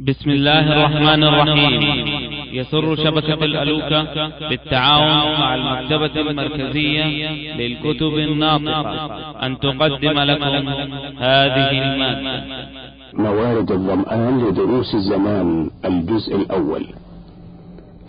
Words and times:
بسم 0.00 0.30
الله 0.30 0.72
الرحمن 0.72 1.24
الرحيم. 1.24 1.82
يسر 2.52 2.96
شبكة 2.96 3.44
الألوكة 3.44 4.28
بالتعاون 4.48 5.40
مع 5.40 5.54
المكتبة 5.54 6.20
المركزية 6.20 7.04
للكتب 7.56 8.14
الناطقة. 8.18 9.46
أن 9.46 9.58
تقدم 9.58 10.18
لكم 10.18 10.68
هذه 11.18 11.70
المادة. 11.70 12.44
موارد 13.12 13.70
الظمآن 13.70 14.48
لدروس 14.48 14.94
الزمان 14.94 15.70
الجزء 15.84 16.36
الأول. 16.36 16.86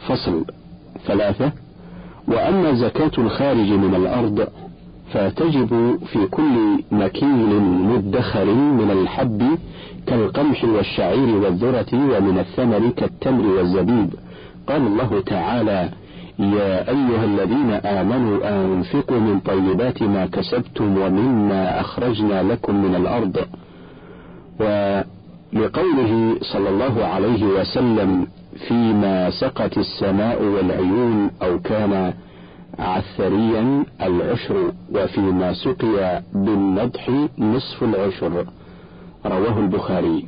فصل 0.08 0.46
ثلاثة. 1.06 1.52
وأما 2.28 2.74
زكاة 2.74 3.12
الخارج 3.18 3.70
من 3.70 3.96
الأرض 3.96 4.48
فتجب 5.14 5.98
في 6.06 6.26
كل 6.28 6.84
مكيل 6.92 7.62
مدخر 7.62 8.46
من 8.54 8.92
الحب 8.92 9.44
كالقمح 10.08 10.66
والشعير 10.66 11.36
والذرة 11.36 11.94
ومن 11.94 12.40
الثمر 12.40 12.90
كالتمر 12.90 13.46
والزبيب. 13.48 14.14
قال 14.68 14.82
الله 14.88 15.22
تعالى 15.26 15.90
يا 16.40 16.90
أيها 16.90 17.26
الذين 17.26 17.72
آمنوا 17.72 18.38
أنفقوا 18.44 19.20
من 19.20 19.40
طيبات 19.40 20.04
ما 20.04 20.26
كسبتم 20.26 20.98
ومما 20.98 21.80
أخرجنا 21.80 22.44
لكم 22.44 22.84
من 22.84 22.96
الأرض. 22.96 23.38
ولقوله 24.60 26.36
صلى 26.42 26.70
الله 26.70 27.06
عليه 27.06 27.44
وسلم 27.44 28.28
فيما 28.68 29.30
سقت 29.30 29.78
السماء 29.78 30.44
والعيون 30.44 31.32
أو 31.42 31.60
كان 31.60 32.14
عثريا 32.80 33.86
العشر 34.02 34.72
وفيما 34.96 35.54
سقي 35.54 36.22
بالنضح 36.34 37.10
نصف 37.38 37.84
العشر. 37.84 38.46
رواه 39.26 39.60
البخاري. 39.60 40.26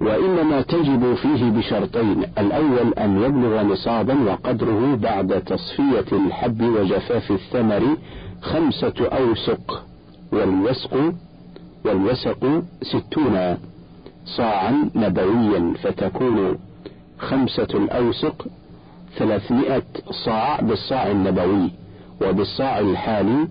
وإنما 0.00 0.60
تجب 0.60 1.14
فيه 1.14 1.50
بشرطين 1.50 2.24
الأول 2.38 2.94
أن 2.98 3.22
يبلغ 3.22 3.62
نصابا 3.62 4.14
وقدره 4.22 4.94
بعد 4.94 5.42
تصفية 5.42 6.16
الحب 6.16 6.62
وجفاف 6.62 7.30
الثمر 7.30 7.96
خمسة 8.42 8.94
أوسق 9.00 9.84
والوسق 10.32 11.12
والوسق 11.84 12.62
ستون. 12.82 13.56
صاعا 14.26 14.90
نبويا 14.94 15.74
فتكون 15.82 16.58
خمسة 17.18 17.68
الأوسق 17.74 18.46
ثلاثمائة 19.18 19.82
صاع 20.24 20.60
بالصاع 20.60 21.10
النبوي 21.10 21.70
وبالصاع 22.22 22.78
الحالي 22.78 23.48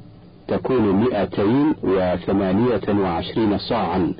تكون 0.47 0.92
مئتين 0.92 1.73
وثمانية 1.83 2.81
وعشرين 2.89 3.58
صاعا. 3.58 4.14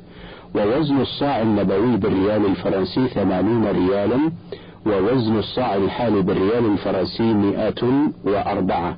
ووزن 0.55 1.02
الصاع 1.02 1.41
النبوي 1.41 1.97
بالريال 1.97 2.45
الفرنسي 2.45 3.08
ثمانون 3.08 3.67
ريالا 3.67 4.31
ووزن 4.85 5.38
الصاع 5.38 5.75
الحالي 5.75 6.22
بالريال 6.22 6.66
الفرنسي 6.66 7.33
مئة 7.33 8.09
وأربعة. 8.25 8.97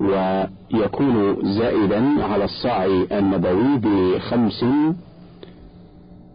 ويكون 0.00 1.36
زائدا 1.42 2.24
على 2.24 2.44
الصاع 2.44 2.84
النبوي 3.12 3.78
بخمس 3.78 4.64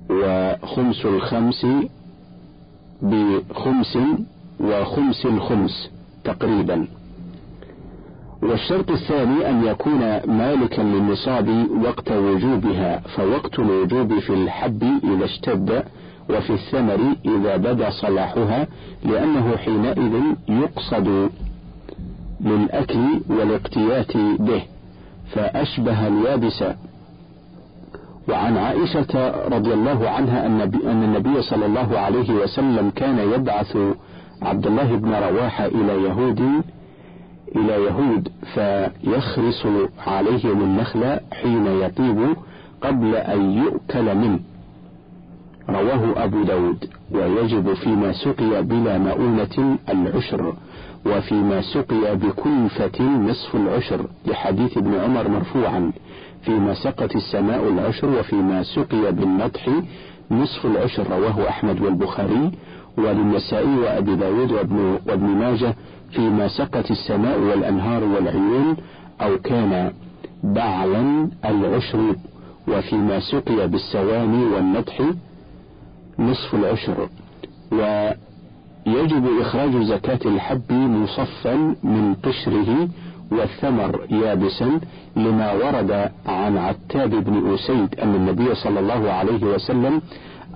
وخمس 0.09 1.05
الخمس 1.05 1.65
بخمس 3.01 3.97
وخمس 4.63 5.25
الخمس 5.25 5.89
تقريبا. 6.23 6.87
والشرط 8.41 8.91
الثاني 8.91 9.49
أن 9.49 9.65
يكون 9.65 9.99
مالكا 10.37 10.81
للنصاب 10.81 11.67
وقت 11.83 12.11
وجوبها 12.11 12.99
فوقت 12.99 13.59
الوجوب 13.59 14.19
في 14.19 14.33
الحب 14.33 14.83
إذا 15.03 15.25
اشتد 15.25 15.83
وفي 16.29 16.53
الثمر 16.53 16.99
إذا 17.25 17.57
بدا 17.57 17.89
صلاحها 17.89 18.67
لأنه 19.03 19.57
حينئذ 19.57 20.21
يقصد 20.49 21.29
للأكل 22.41 23.21
والاقتيات 23.29 24.17
به. 24.17 24.61
فأشبه 25.33 26.07
اليابس. 26.07 26.63
وعن 28.29 28.57
عائشة 28.57 29.47
رضي 29.47 29.73
الله 29.73 30.09
عنها 30.09 30.45
أن 30.45 31.03
النبي 31.03 31.41
صلى 31.41 31.65
الله 31.65 31.99
عليه 31.99 32.33
وسلم 32.33 32.89
كان 32.89 33.19
يبعث 33.33 33.77
عبد 34.41 34.67
الله 34.67 34.95
بن 34.95 35.13
رواحة 35.13 35.65
إلى 35.65 36.03
يهود 36.03 36.41
إلى 37.55 37.73
يهود 37.73 38.29
فيخرس 38.53 39.67
عليهم 40.07 40.61
النخل 40.61 41.19
حين 41.41 41.65
يطيب 41.65 42.35
قبل 42.81 43.15
أن 43.15 43.51
يؤكل 43.51 44.15
منه. 44.15 44.39
رواه 45.69 46.23
أبو 46.23 46.43
داود. 46.43 46.85
ويجب 47.11 47.73
فيما 47.73 48.11
سقي 48.11 48.63
بلا 48.63 48.97
مؤونة 48.97 49.77
العشر 49.89 50.53
وفيما 51.05 51.61
سقي 51.61 52.15
بكلفة 52.15 53.03
نصف 53.03 53.55
العشر 53.55 54.05
لحديث 54.25 54.77
ابن 54.77 54.95
عمر 54.95 55.27
مرفوعا. 55.27 55.91
فيما 56.41 56.73
سقت 56.73 57.15
السماء 57.15 57.67
العشر 57.67 58.09
وفيما 58.19 58.63
سقي 58.63 59.11
بالنضح 59.11 59.69
نصف 60.31 60.65
العشر 60.65 61.07
رواه 61.09 61.49
أحمد 61.49 61.81
والبخاري. 61.81 62.51
وللنسائي 62.97 63.75
وأبي 63.77 64.15
داود 64.15 64.51
وابن, 64.51 64.99
وابن 65.07 65.25
ماجه 65.25 65.75
فيما 66.11 66.47
سقت 66.47 66.91
السماء 66.91 67.39
والأنهار 67.39 68.03
والعيون 68.03 68.77
أو 69.21 69.37
كان 69.37 69.91
بعلا 70.43 71.29
العشر 71.45 72.15
وفيما 72.67 73.19
سقي 73.19 73.67
بالسواني 73.67 74.45
والنضح 74.45 75.01
نصف 76.19 76.55
العشر. 76.55 77.09
ويجب 77.71 79.39
إخراج 79.41 79.83
زكاة 79.83 80.19
الحب 80.25 80.71
مصفا 80.71 81.55
من 81.83 82.15
قشره 82.23 82.87
والثمر 83.31 84.05
يابسا 84.09 84.79
لما 85.15 85.51
ورد 85.53 86.11
عن 86.25 86.57
عتاب 86.57 87.09
بن 87.09 87.53
أسيد 87.53 87.99
أن 87.99 88.15
النبي 88.15 88.55
صلى 88.55 88.79
الله 88.79 89.11
عليه 89.11 89.43
وسلم 89.43 90.01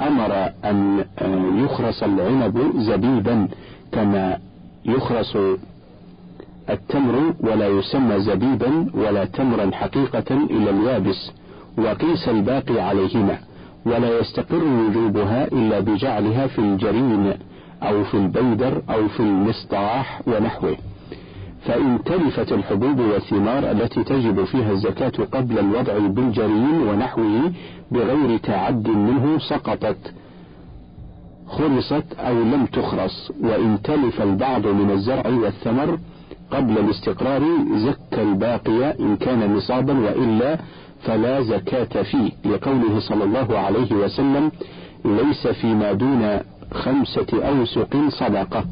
أمر 0.01 0.49
أن 0.65 1.05
يخرس 1.65 2.03
العنب 2.03 2.71
زبيبا 2.77 3.47
كما 3.91 4.37
يخرس 4.85 5.37
التمر 6.69 7.33
ولا 7.39 7.67
يسمى 7.67 8.19
زبيبا 8.19 8.87
ولا 8.93 9.25
تمرا 9.25 9.71
حقيقة 9.73 10.35
إلى 10.51 10.69
اليابس 10.69 11.31
وقيس 11.77 12.29
الباقي 12.29 12.79
عليهما 12.79 13.37
ولا 13.85 14.19
يستقر 14.19 14.63
وجوبها 14.63 15.47
إلا 15.47 15.79
بجعلها 15.79 16.47
في 16.47 16.59
الجرين 16.59 17.33
أو 17.83 18.03
في 18.03 18.13
البيدر 18.13 18.81
أو 18.89 19.07
في 19.07 19.19
المسطاح 19.19 20.21
ونحوه. 20.27 20.77
فإن 21.65 21.99
تلفت 22.05 22.51
الحبوب 22.51 22.99
والثمار 22.99 23.71
التي 23.71 24.03
تجب 24.03 24.43
فيها 24.43 24.71
الزكاة 24.71 25.25
قبل 25.31 25.59
الوضع 25.59 25.97
بالجرين 25.97 26.81
ونحوه 26.87 27.51
بغير 27.91 28.37
تعد 28.37 28.87
منه 28.87 29.39
سقطت 29.39 30.13
خرصت 31.47 32.13
أو 32.19 32.33
لم 32.33 32.65
تخرص 32.65 33.31
وإن 33.41 33.81
تلف 33.83 34.21
البعض 34.21 34.67
من 34.67 34.91
الزرع 34.91 35.27
والثمر 35.27 35.99
قبل 36.51 36.77
الاستقرار 36.77 37.41
زكى 37.75 38.21
الباقي 38.21 38.99
إن 38.99 39.15
كان 39.15 39.53
نصابا 39.53 39.99
وإلا 39.99 40.57
فلا 41.01 41.41
زكاة 41.41 42.03
فيه. 42.03 42.31
لقوله 42.45 42.99
صلى 42.99 43.23
الله 43.23 43.59
عليه 43.59 43.91
وسلم 43.93 44.51
ليس 45.05 45.47
فيما 45.47 45.91
دون 45.93 46.39
خمسة 46.71 47.27
أوسق 47.33 47.97
صدقة. 48.09 48.65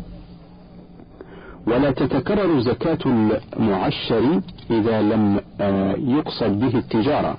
ولا 1.68 1.92
تتكرر 1.92 2.60
زكاة 2.62 2.98
المعشر 3.06 4.42
إذا 4.72 5.02
لم 5.02 5.42
آه، 5.62 5.96
يقصد 5.98 6.60
به 6.60 6.78
التجارة. 6.78 7.38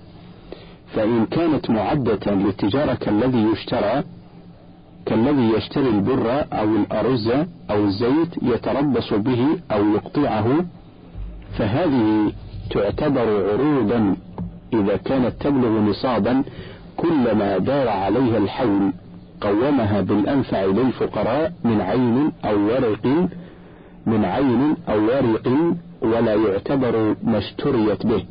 فإن 0.94 1.26
كانت 1.26 1.70
معدة 1.70 2.32
للتجارة 2.32 2.94
كالذي 2.94 3.42
يشترى 3.52 4.02
كالذي 5.06 5.52
يشتري 5.56 5.88
البر 5.88 6.44
أو 6.52 6.76
الأرز 6.76 7.28
أو 7.70 7.84
الزيت 7.84 8.42
يتربص 8.42 9.12
به 9.14 9.46
أو 9.72 9.94
يقطعه 9.94 10.64
فهذه 11.58 12.32
تعتبر 12.70 13.50
عروضا 13.52 14.16
إذا 14.72 14.96
كانت 14.96 15.32
تبلغ 15.40 15.80
نصابا 15.80 16.42
كلما 16.96 17.58
دار 17.58 17.88
عليها 17.88 18.38
الحول 18.38 18.92
قومها 19.40 20.00
بالأنفع 20.00 20.64
للفقراء 20.64 21.52
من 21.64 21.80
عين 21.80 22.32
أو 22.44 22.66
ورق 22.66 23.06
من 24.06 24.24
عين 24.24 24.76
أو 24.88 25.04
ورق 25.04 25.48
ولا 26.02 26.34
يعتبر 26.34 27.16
ما 27.22 27.38
اشتريت 27.38 28.06
به. 28.06 28.24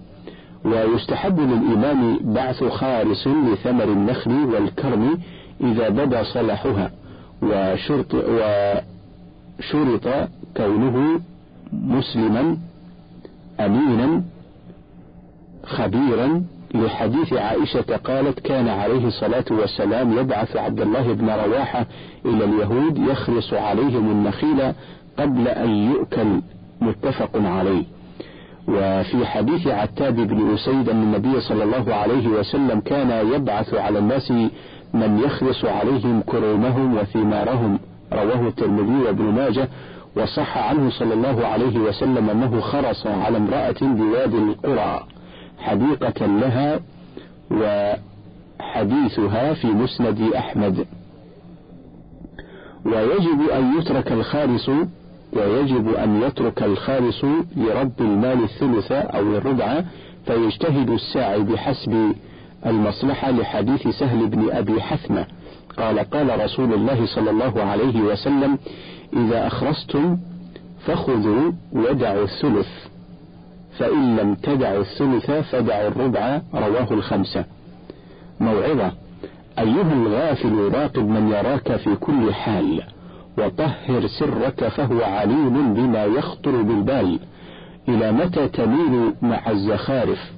ويستحب 0.65 1.39
للإمام 1.39 2.19
بعث 2.33 2.63
خارس 2.63 3.27
لثمر 3.27 3.83
النخل 3.83 4.31
والكرم 4.31 5.17
إذا 5.61 5.89
بدا 5.89 6.23
صلاحها 6.23 6.91
وشرط 7.41 8.13
وشرط 8.13 10.07
كونه 10.57 11.19
مسلما 11.73 12.57
أمينا 13.59 14.23
خبيرا. 15.63 16.43
لحديث 16.73 17.33
عائشة 17.33 17.97
قالت 18.03 18.39
كان 18.39 18.67
عليه 18.67 19.07
الصلاة 19.07 19.45
والسلام 19.51 20.17
يبعث 20.17 20.55
عبد 20.57 20.81
الله 20.81 21.13
بن 21.13 21.29
رواحة 21.29 21.85
إلى 22.25 22.43
اليهود 22.43 22.97
يخرص 22.97 23.53
عليهم 23.53 24.11
النخيل 24.11 24.73
قبل 25.19 25.47
أن 25.47 25.69
يؤكل. 25.69 26.41
متفق 26.81 27.29
عليه. 27.35 27.83
وفي 28.67 29.25
حديث 29.25 29.67
عتاب 29.67 30.15
بن 30.15 30.53
أسيد 30.53 30.89
أن 30.89 31.03
النبي 31.03 31.41
صلى 31.41 31.63
الله 31.63 31.95
عليه 31.95 32.27
وسلم 32.27 32.79
كان 32.79 33.27
يبعث 33.33 33.73
على 33.73 33.99
الناس 33.99 34.31
من 34.93 35.21
يخرص 35.25 35.65
عليهم 35.65 36.21
كرومهم 36.21 36.97
وثمارهم. 36.97 37.79
رواه 38.13 38.47
الترمذي 38.47 39.03
وابن 39.05 39.23
ماجه. 39.23 39.67
وصح 40.17 40.57
عنه 40.57 40.89
صلى 40.89 41.13
الله 41.13 41.47
عليه 41.47 41.79
وسلم 41.79 42.29
أنه 42.29 42.59
خرص 42.59 43.07
على 43.07 43.37
امرأة 43.37 43.81
بوادي 43.81 44.37
القرى 44.37 45.03
حديقة 45.59 46.25
لها 46.25 46.79
وحديثها 48.59 49.53
في 49.53 49.67
مسند 49.67 50.21
أحمد. 50.35 50.85
ويجب 52.85 53.49
أن 53.55 53.77
يترك 53.79 54.11
الخالص 54.11 54.69
ويجب 55.35 55.93
أن 55.93 56.21
يترك 56.21 56.63
الخالص 56.63 57.23
لرب 57.57 58.01
المال 58.01 58.43
الثلث 58.43 58.91
أو 58.91 59.37
الربع 59.37 59.81
فيجتهد 60.25 60.89
الساعي 60.89 61.39
بحسب 61.39 62.13
المصلحة 62.65 63.31
لحديث 63.31 63.87
سهل 63.87 64.27
بن 64.27 64.51
أبي 64.51 64.81
حثمة. 64.81 65.25
قال 65.77 65.99
قال 65.99 66.43
رسول 66.43 66.73
الله 66.73 67.05
صلى 67.05 67.29
الله 67.29 67.63
عليه 67.63 68.01
وسلم 68.01 68.57
إذا 69.13 69.47
أخرستم 69.47 70.17
فخذوا 70.85 71.51
ودعوا 71.73 72.23
الثلث 72.23 72.67
فإن 73.77 74.17
لم 74.17 74.35
تدعوا 74.35 74.81
الثلث 74.81 75.31
فدعوا 75.31 75.87
الربع 75.87 76.41
رواه 76.53 76.93
الخمسة. 76.93 77.45
موعظة. 78.39 78.91
أيها 79.59 79.93
الغافل 79.93 80.71
راقب 80.73 81.07
من 81.07 81.29
يراك 81.29 81.75
في 81.75 81.95
كل 81.95 82.33
حال. 82.33 82.83
وطهر 83.37 84.07
سرك 84.07 84.67
فهو 84.67 85.03
عليم 85.03 85.73
بما 85.73 86.03
يخطر 86.05 86.61
بالبال. 86.61 87.19
إلى 87.89 88.11
متى 88.11 88.47
تميل 88.47 89.13
مع 89.21 89.51
الزخارف؟ 89.51 90.31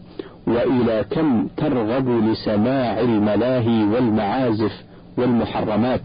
وإلى 0.47 1.05
كم 1.11 1.47
ترغب 1.57 2.09
لسماع 2.09 2.99
الملاهي 2.99 3.83
والمعازف 3.83 4.83
والمحرمات؟ 5.17 6.01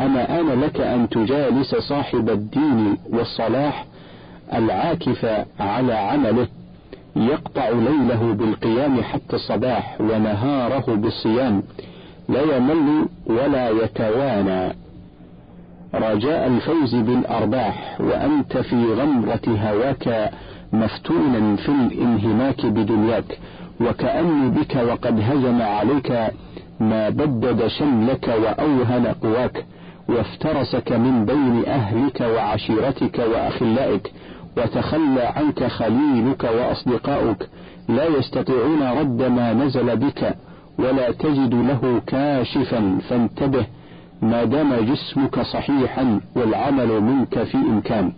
أما 0.00 0.40
آن 0.40 0.60
لك 0.60 0.80
أن 0.80 1.08
تجالس 1.08 1.74
صاحب 1.74 2.30
الدين 2.30 2.96
والصلاح 3.10 3.86
العاكف 4.52 5.44
على 5.60 5.94
عمله 5.94 6.46
يقطع 7.16 7.68
ليله 7.68 8.32
بالقيام 8.32 9.02
حتى 9.02 9.36
الصباح 9.36 10.00
ونهاره 10.00 10.94
بالصيام 10.94 11.62
لا 12.28 12.56
يمل 12.56 13.06
ولا 13.26 13.70
يتوانى. 13.70 14.83
رجاء 15.94 16.46
الفوز 16.46 16.94
بالأرباح 16.94 17.96
وأنت 18.00 18.56
في 18.58 18.76
غمرة 18.92 19.40
هواك 19.48 20.30
مفتونا 20.72 21.56
في 21.56 21.68
الانهماك 21.68 22.66
بدنياك 22.66 23.38
وكأني 23.80 24.48
بك 24.50 24.76
وقد 24.88 25.20
هجم 25.20 25.62
عليك 25.62 26.12
ما 26.80 27.08
بدد 27.08 27.66
شملك 27.66 28.28
وأوهن 28.28 29.06
قواك 29.22 29.64
وافترسك 30.08 30.92
من 30.92 31.24
بين 31.24 31.62
أهلك 31.66 32.20
وعشيرتك 32.20 33.18
وأخلائك 33.18 34.12
وتخلى 34.56 35.22
عنك 35.22 35.64
خليلك 35.64 36.44
وأصدقاؤك 36.44 37.48
لا 37.88 38.04
يستطيعون 38.06 38.82
رد 38.82 39.22
ما 39.22 39.52
نزل 39.52 39.96
بك 39.96 40.34
ولا 40.78 41.10
تجد 41.10 41.54
له 41.54 42.00
كاشفا 42.06 42.98
فانتبه 43.08 43.66
ما 44.24 44.44
دام 44.44 44.74
جسمك 44.74 45.40
صحيحا 45.40 46.20
والعمل 46.36 47.00
منك 47.00 47.42
في 47.42 47.56
إمكان. 47.56 48.12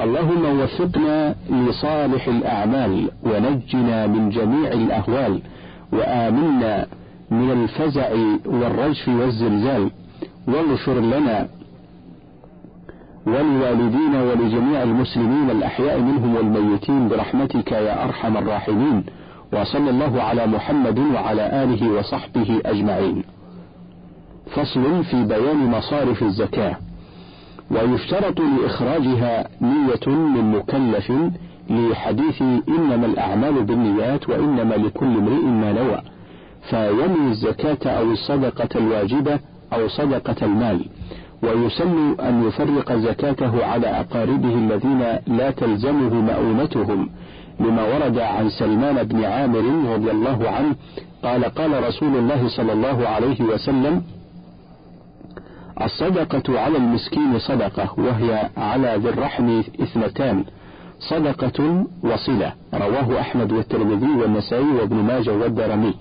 اللهم 0.00 0.60
وفقنا 0.60 1.34
لصالح 1.50 2.28
الأعمال 2.28 3.10
ونجنا 3.22 4.06
من 4.06 4.30
جميع 4.30 4.72
الأهوال 4.72 5.40
وآمنا 5.92 6.86
من 7.30 7.50
الفزع 7.50 8.08
والرجف 8.46 9.08
والزلزال. 9.08 9.90
واغفر 10.48 11.00
لنا 11.00 11.48
ولوالدينا 13.26 14.22
ولجميع 14.22 14.82
المسلمين 14.82 15.50
الأحياء 15.50 16.00
منهم 16.00 16.34
والميتين 16.36 17.08
برحمتك 17.08 17.72
يا 17.72 18.04
أرحم 18.04 18.36
الراحمين. 18.36 19.04
وصلى 19.52 19.90
الله 19.90 20.22
على 20.22 20.46
محمد 20.46 20.98
وعلى 20.98 21.62
آله 21.62 21.92
وصحبه 21.92 22.60
أجمعين. 22.66 23.24
فصل 24.50 25.04
في 25.04 25.24
بيان 25.24 25.56
مصارف 25.56 26.22
الزكاة. 26.22 26.76
ويشترط 27.70 28.40
لإخراجها 28.40 29.48
نية 29.60 30.06
من 30.06 30.50
مكلف 30.50 31.12
لحديث 31.70 32.42
إنما 32.68 33.06
الأعمال 33.06 33.64
بالنيات 33.64 34.28
وإنما 34.28 34.74
لكل 34.74 35.06
امرئ 35.06 35.44
ما 35.44 35.72
نوى. 35.72 36.02
فينوي 36.70 37.30
الزكاة 37.30 37.90
أو 37.90 38.12
الصدقة 38.12 38.68
الواجبة 38.78 39.38
أو 39.72 39.88
صدقة 39.88 40.46
المال. 40.46 40.86
ويسن 41.42 42.20
أن 42.20 42.48
يفرق 42.48 42.92
زكاته 42.92 43.64
على 43.64 43.86
أقاربه 43.86 44.54
الذين 44.54 45.00
لا 45.26 45.50
تلزمه 45.50 46.14
مؤونتهم. 46.14 47.10
لما 47.60 47.82
ورد 47.82 48.18
عن 48.18 48.48
سلمان 48.48 49.02
بن 49.02 49.24
عامر 49.24 49.92
رضي 49.94 50.10
الله 50.10 50.50
عنه 50.50 50.74
قال 51.22 51.44
قال 51.44 51.84
رسول 51.88 52.16
الله 52.16 52.48
صلى 52.48 52.72
الله 52.72 53.08
عليه 53.08 53.40
وسلم 53.40 54.02
الصدقة 55.82 56.60
على 56.60 56.76
المسكين 56.76 57.38
صدقة 57.38 57.94
وهي 57.98 58.48
على 58.56 58.96
ذي 58.96 59.08
الرحم 59.08 59.62
اثنتان. 59.82 60.44
صدقة 61.00 61.84
وصلة 62.02 62.52
رواه 62.74 63.20
أحمد 63.20 63.52
والترمذي 63.52 64.10
والنسائي 64.10 64.70
وابن 64.80 64.96
ماجه 64.96 65.32
والدرمي 65.32 65.94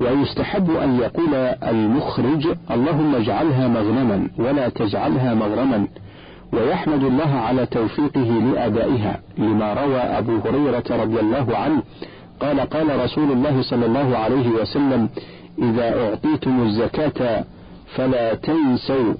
ويستحب 0.00 0.70
أن 0.70 0.98
يقول 0.98 1.34
المخرج 1.62 2.48
اللهم 2.70 3.14
اجعلها 3.14 3.68
مغنما 3.68 4.28
ولا 4.38 4.68
تجعلها 4.68 5.34
مغرما. 5.34 5.86
ويحمد 6.52 7.04
الله 7.04 7.34
على 7.34 7.66
توفيقه 7.66 8.20
لأدائها 8.20 9.20
لما 9.38 9.74
روى 9.74 10.00
أبو 10.00 10.38
هريرة 10.38 10.84
رضي 10.90 11.20
الله 11.20 11.56
عنه 11.56 11.82
قال 12.40 12.60
قال 12.60 13.04
رسول 13.04 13.32
الله 13.32 13.62
صلى 13.62 13.86
الله 13.86 14.18
عليه 14.18 14.48
وسلم 14.48 15.08
إذا 15.58 16.00
أعطيتم 16.02 16.62
الزكاة 16.62 17.44
فلا 17.96 18.34
تنسوا. 18.34 19.14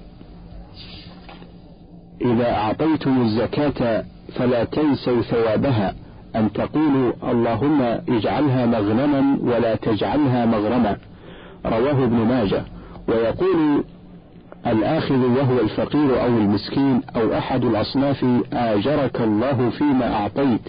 إذا 2.21 2.51
أعطيتم 2.51 3.21
الزكاة 3.21 4.03
فلا 4.35 4.63
تنسوا 4.63 5.21
ثوابها. 5.21 5.95
أن 6.35 6.53
تقولوا 6.53 7.13
اللهم 7.23 7.81
اجعلها 8.09 8.65
مغنما 8.65 9.37
ولا 9.41 9.75
تجعلها 9.75 10.45
مغرما. 10.45 10.97
رواه 11.65 12.03
ابن 12.03 12.15
ماجه. 12.15 12.63
ويقول 13.07 13.83
الآخذ 14.67 15.15
وهو 15.15 15.59
الفقير 15.59 16.21
أو 16.21 16.27
المسكين 16.27 17.01
أو 17.15 17.37
أحد 17.37 17.65
الأصناف 17.65 18.25
آجرك 18.53 19.21
الله 19.21 19.69
فيما 19.69 20.13
أعطيت 20.13 20.61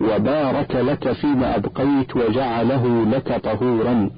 وبارك 0.00 0.76
لك 0.76 1.12
فيما 1.12 1.56
أبقيت 1.56 2.16
وجعله 2.16 3.06
لك 3.12 3.40
طهورا. 3.44 4.10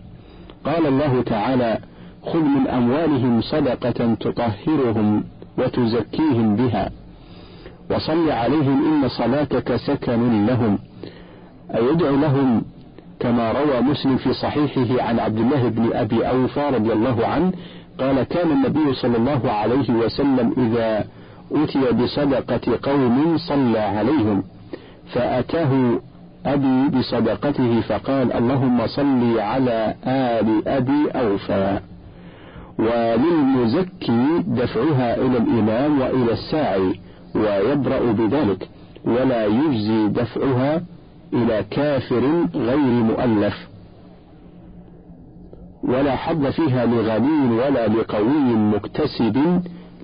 قال 0.65 0.87
الله 0.87 1.23
تعالى 1.23 1.79
خذ 2.23 2.41
من 2.41 2.67
أموالهم 2.69 3.41
صدقة 3.41 4.15
تطهرهم 4.15 5.25
وتزكيهم 5.59 6.57
بها. 6.57 6.91
وصل 7.91 8.31
عليهم 8.31 9.03
إن 9.03 9.09
صلاتك 9.09 9.77
سكن 9.77 10.47
لهم. 10.47 10.79
أيدعو 11.75 12.17
لهم 12.17 12.63
كما 13.21 13.53
روى 13.53 13.81
مسلم 13.81 14.17
في 14.17 14.33
صحيحه 14.33 15.03
عن 15.03 15.19
عبد 15.21 15.39
الله 15.39 15.69
بن 15.69 15.91
أبي 15.93 16.29
أوفى 16.29 16.71
رضي 16.75 16.93
الله 16.93 17.27
عنه 17.27 17.53
قال 17.99 18.23
كان 18.23 18.51
النبي 18.51 18.95
صلى 18.95 19.17
الله 19.17 19.51
عليه 19.51 19.91
وسلم 19.91 20.55
إذا 20.59 21.05
أتي 21.53 21.93
بصدقة 21.93 22.79
قوم 22.83 23.39
صلى 23.39 23.79
عليهم 23.79 24.43
فأتاه 25.13 26.01
أبي 26.47 26.99
بصدقته 26.99 27.81
فقال 27.81 28.33
اللهم 28.33 28.87
صل 28.87 29.39
على 29.39 29.95
آل 30.07 30.69
أبي 30.69 31.11
أوفى. 31.15 31.81
وللمزكي 32.83 34.43
دفعها 34.47 35.17
إلى 35.17 35.39
الإمام 35.39 36.01
وإلى 36.01 36.33
الساعي 36.33 37.01
ويبرأ 37.35 38.13
بذلك 38.13 38.69
ولا 39.05 39.47
يجزي 39.47 40.09
دفعها 40.09 40.83
إلى 41.33 41.65
كافر 41.71 42.47
غير 42.55 42.77
مؤلف. 43.11 43.55
ولا 45.85 46.17
حظ 46.17 46.47
فيها 46.47 46.87
لغني 46.87 47.55
ولا 47.55 47.89
لقوي 47.89 48.55
مكتسب 48.75 49.37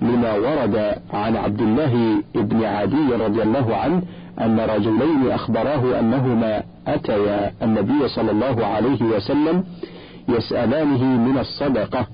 لما 0.01 0.33
ورد 0.33 0.95
عن 1.13 1.35
عبد 1.35 1.61
الله 1.61 2.23
بن 2.35 2.63
عدي 2.63 3.13
رضي 3.25 3.41
الله 3.43 3.75
عنه 3.75 4.01
أن 4.41 4.59
رجلين 4.59 5.31
أخبراه 5.31 5.99
أنهما 5.99 6.63
أتيا 6.87 7.51
النبي 7.63 8.07
صلى 8.07 8.31
الله 8.31 8.65
عليه 8.65 9.03
وسلم 9.03 9.63
يسألانه 10.29 11.03
من 11.03 11.37
الصدقة. 11.37 12.07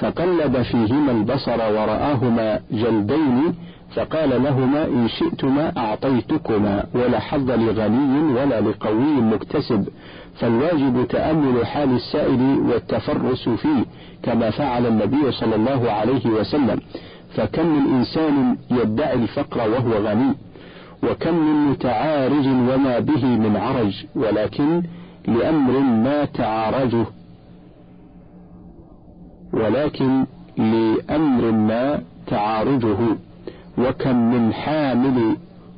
فقلب 0.00 0.62
فيهما 0.62 1.12
البصر 1.12 1.58
ورآهما 1.72 2.60
جلدين 2.72 3.54
فقال 3.94 4.42
لهما 4.42 4.84
إن 4.84 5.08
شئتما 5.08 5.72
أعطيتكما 5.76 6.84
ولا 6.94 7.20
حظ 7.20 7.50
لغني 7.50 8.32
ولا 8.32 8.60
لقوي 8.60 9.14
مكتسب. 9.32 9.88
فالواجب 10.40 11.06
تأمل 11.08 11.66
حال 11.66 11.94
السائل 11.94 12.58
والتفرس 12.68 13.48
فيه 13.48 13.84
كما 14.22 14.50
فعل 14.50 14.86
النبي 14.86 15.32
صلى 15.32 15.54
الله 15.54 15.90
عليه 15.90 16.26
وسلم. 16.26 16.80
فكم 17.34 17.66
من 17.66 17.94
إنسان 17.94 18.56
يدعي 18.70 19.14
الفقر 19.14 19.70
وهو 19.70 19.92
غني؟ 19.92 20.34
وكم 21.02 21.34
من 21.34 21.70
متعارج 21.70 22.46
وما 22.46 22.98
به 22.98 23.24
من 23.24 23.56
عرج؟ 23.56 24.04
ولكن 24.16 24.82
لأمر 25.28 25.78
ما 25.78 26.24
تعارجه 26.24 27.06
ولكن 29.52 30.26
لأمر 30.56 31.50
ما 31.50 32.02
تعارجه 32.26 32.98
وكم 33.78 34.16
من 34.16 34.52
حامل 34.52 35.36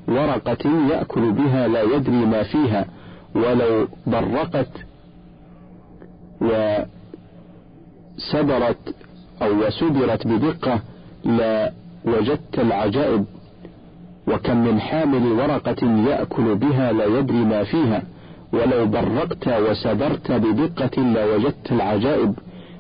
ورقة 0.09 0.89
يأكل 0.91 1.33
بها 1.33 1.69
لا 1.69 1.83
يدري 1.83 2.27
ما 2.27 2.43
فيها 2.43 2.87
ولو 3.35 3.89
برقت 4.07 4.71
وسبرت 8.19 8.95
أو 9.43 9.67
وسدرت 9.67 10.27
بدقة 10.27 10.81
لا 11.25 11.73
وجدت 12.05 12.59
العجائب. 12.59 13.25
وكم 14.29 14.57
من 14.57 14.81
حامل 14.81 15.33
ورقة 15.33 15.87
يأكل 16.09 16.55
بها 16.55 16.93
لا 16.93 17.05
يدري 17.05 17.45
ما 17.45 17.65
فيها 17.65 18.03
ولو 18.53 18.87
برقت 18.87 19.49
وسبرت 19.49 20.33
بدقة 20.33 21.03
لوجدت 21.03 21.73
العجائب. 21.73 22.35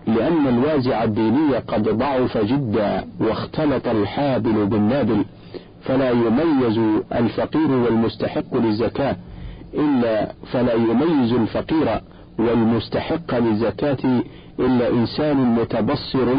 لأن 0.08 0.46
الوازع 0.46 1.04
الديني 1.04 1.56
قد 1.68 1.88
ضعف 1.88 2.38
جدا 2.38 3.04
واختلط 3.20 3.88
الحابل 3.88 4.66
بالنابل 4.66 5.24
فلا 5.84 6.10
يميز 6.10 6.78
الفقير 7.12 7.70
والمستحق 7.70 8.54
للزكاة 8.56 9.16
إلا 9.74 10.32
فلا 10.52 10.72
يميز 10.72 11.32
الفقير 11.32 12.00
والمستحق 12.38 13.34
للزكاة 13.38 14.22
إلا 14.60 14.88
إنسان 14.88 15.36
متبصر 15.36 16.34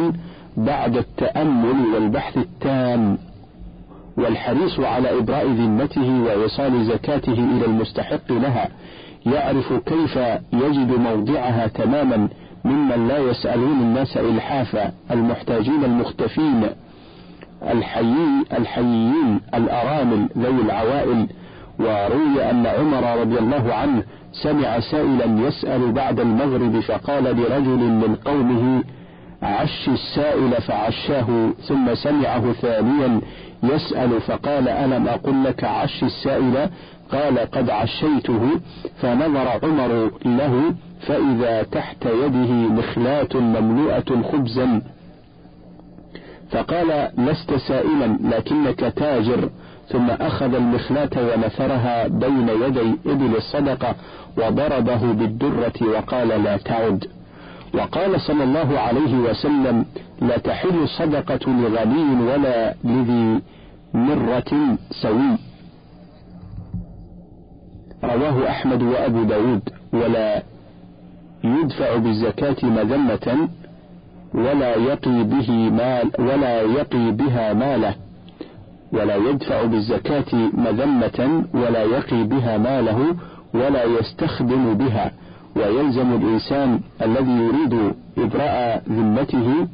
بعد 0.57 0.97
التأمل 0.97 1.85
والبحث 1.93 2.37
التام. 2.37 3.17
والحريص 4.17 4.79
على 4.79 5.17
إبراء 5.19 5.47
ذمته 5.47 6.21
وإيصال 6.21 6.85
زكاته 6.85 7.33
إلى 7.33 7.65
المستحق 7.65 8.31
لها 8.31 8.69
يعرف 9.25 9.73
كيف 9.73 10.15
يجد 10.53 10.91
موضعها 10.99 11.67
تماما 11.67 12.29
ممن 12.65 13.07
لا 13.07 13.17
يسألون 13.17 13.79
الناس 13.79 14.17
إلحافا 14.17 14.91
المحتاجين 15.11 15.83
المختفين 15.83 16.69
الحيي 17.71 18.45
الحييين 18.57 19.39
الأرامل 19.53 20.29
ذوي 20.37 20.61
العوائل. 20.61 21.27
وروي 21.79 22.49
أن 22.49 22.67
عمر 22.67 23.21
رضي 23.21 23.39
الله 23.39 23.73
عنه 23.73 24.03
سمع 24.31 24.79
سائلا 24.79 25.47
يسأل 25.47 25.91
بعد 25.91 26.19
المغرب 26.19 26.79
فقال 26.79 27.23
لرجل 27.23 27.79
من 27.79 28.15
قومه 28.25 28.83
عش 29.41 29.89
السائل 29.89 30.51
فعشاه 30.61 31.49
ثم 31.67 31.95
سمعه 31.95 32.51
ثانيا 32.51 33.21
يسأل 33.63 34.21
فقال 34.21 34.69
ألم 34.69 35.07
أقل 35.07 35.43
لك 35.43 35.63
عش 35.63 36.03
السائل؟ 36.03 36.69
قال 37.11 37.39
قد 37.39 37.69
عشيته. 37.69 38.49
فنظر 39.01 39.47
عمر 39.63 40.11
له 40.25 40.73
فإذا 40.99 41.63
تحت 41.63 42.05
يده 42.05 42.51
مخلاة 42.51 43.35
مملوءة 43.35 44.21
خبزا. 44.31 44.81
فقال 46.51 47.09
لست 47.17 47.53
سائلا 47.53 48.17
لكنك 48.23 48.79
تاجر. 48.79 49.49
ثم 49.89 50.09
أخذ 50.09 50.53
المخلاة 50.53 51.09
ونثرها 51.17 52.07
بين 52.07 52.49
يدي 52.49 52.95
إبل 53.05 53.35
الصدقة 53.35 53.95
وضربه 54.37 55.13
بالدرة 55.13 55.73
وقال 55.81 56.27
لا 56.27 56.57
تعد. 56.57 57.05
وقال 57.73 58.21
صلى 58.21 58.43
الله 58.43 58.79
عليه 58.79 59.15
وسلم 59.15 59.85
لا 60.21 60.37
تحل 60.37 60.83
الصدقة 60.83 61.51
لغني 61.51 62.31
ولا 62.31 62.75
لذي 62.83 63.41
مرة 63.93 64.77
سوي. 65.01 65.37
رواه 68.03 68.49
أحمد 68.49 68.81
وأبو 68.81 69.23
داود 69.23 69.69
ولا 69.93 70.43
يدفع 71.43 71.95
بالزكاة 71.95 72.55
مذمة 72.63 73.49
ولا 74.33 74.75
يقي 74.75 75.23
به 75.23 75.51
مال 75.51 76.11
ولا 76.19 76.61
يقي 76.61 77.11
بها 77.11 77.53
ماله. 77.53 77.95
ولا 78.93 79.15
يدفع 79.15 79.63
بالزكاة 79.63 80.49
مذمة 80.53 81.43
ولا 81.53 81.83
يقي 81.83 82.23
بها 82.23 82.57
ماله 82.57 83.15
ولا 83.53 83.83
يستخدم 83.83 84.73
بها. 84.73 85.11
ويلزم 85.55 86.13
الإنسان 86.13 86.79
الذي 87.01 87.31
يريد 87.31 87.93
إبراء 88.17 88.83
ذمته 88.89 89.67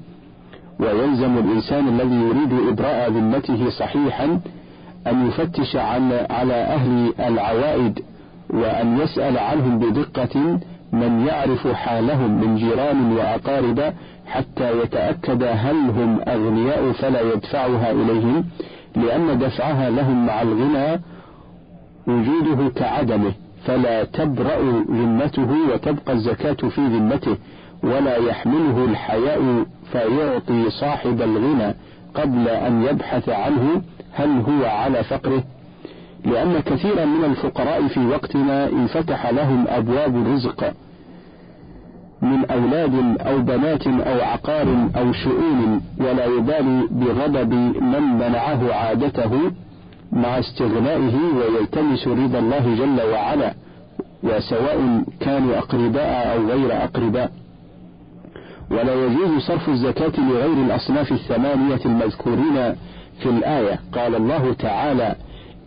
ويلزم 0.80 1.38
الإنسان 1.38 1.88
الذي 1.88 2.16
يريد 2.16 2.54
إبراء 2.70 3.10
ذمته 3.12 3.70
صحيحا 3.70 4.40
أن 5.08 5.28
يفتش 5.28 5.76
عن 5.76 6.12
على 6.30 6.54
أهل 6.54 7.14
العوائد 7.20 8.00
وأن 8.50 8.98
يسأل 9.00 9.38
عنهم 9.38 9.80
بدقة 9.80 10.60
من 10.96 11.28
يعرف 11.28 11.68
حالهم 11.68 12.32
من 12.42 12.56
جيران 12.56 13.12
وأقارب 13.12 13.94
حتى 14.28 14.82
يتأكد 14.82 15.44
هل 15.44 15.76
هم 15.90 16.20
أغنياء 16.28 16.92
فلا 16.92 17.22
يدفعها 17.22 17.92
إليهم 17.92 18.46
لأن 18.96 19.40
دفعها 19.40 19.90
لهم 19.90 20.26
مع 20.26 20.42
الغنى 20.42 21.02
وجوده 22.08 22.70
كعدمه 22.76 23.32
فلا 23.66 24.04
تبرأ 24.04 24.58
ذمته 24.92 25.50
وتبقى 25.74 26.14
الزكاة 26.14 26.70
في 26.70 26.82
ذمته 26.82 27.38
ولا 27.84 28.18
يحمله 28.18 28.86
الحياء 28.86 29.66
فيعطي 29.92 30.70
صاحب 30.70 31.22
الغنى 31.22 31.76
قبل 32.16 32.48
أن 32.48 32.84
يبحث 32.84 33.30
عنه 33.30 33.82
هل 34.14 34.30
هو 34.30 34.66
على 34.66 35.04
فقره. 35.04 35.44
لأن 36.26 36.60
كثيرا 36.60 37.06
من 37.06 37.24
الفقراء 37.26 37.88
في 37.88 38.06
وقتنا 38.06 38.70
انفتح 38.70 39.28
لهم 39.30 39.66
أبواب 39.68 40.16
الرزق 40.16 40.74
من 42.22 42.46
أولاد 42.46 43.22
أو 43.22 43.42
بنات 43.42 43.88
أو 43.88 44.22
عقار 44.22 44.90
أو 44.98 45.14
شؤون 45.14 45.82
ولا 46.00 46.26
يبالي 46.26 46.88
بغضب 46.92 47.54
من 47.82 48.02
منعه 48.02 48.74
عادته 48.74 49.52
مع 50.12 50.40
استغنائه 50.40 51.16
ويلتمس 51.38 52.08
رضا 52.08 52.40
الله 52.40 52.76
جل 52.76 53.02
وعلا 53.12 53.54
وسواء 54.24 55.04
كانوا 55.20 55.58
أقرباء 55.58 56.38
أو 56.38 56.46
غير 56.48 56.84
أقرباء. 56.84 57.32
ولا 58.72 58.94
يجوز 59.06 59.42
صرف 59.42 59.70
الزكاة 59.70 60.12
لغير 60.18 60.54
الأصناف 60.54 61.12
الثمانية 61.12 61.80
المذكورين 61.86 62.76
في 63.20 63.30
الآية. 63.30 63.80
قال 63.94 64.16
الله 64.16 64.54
تعالى 64.54 65.16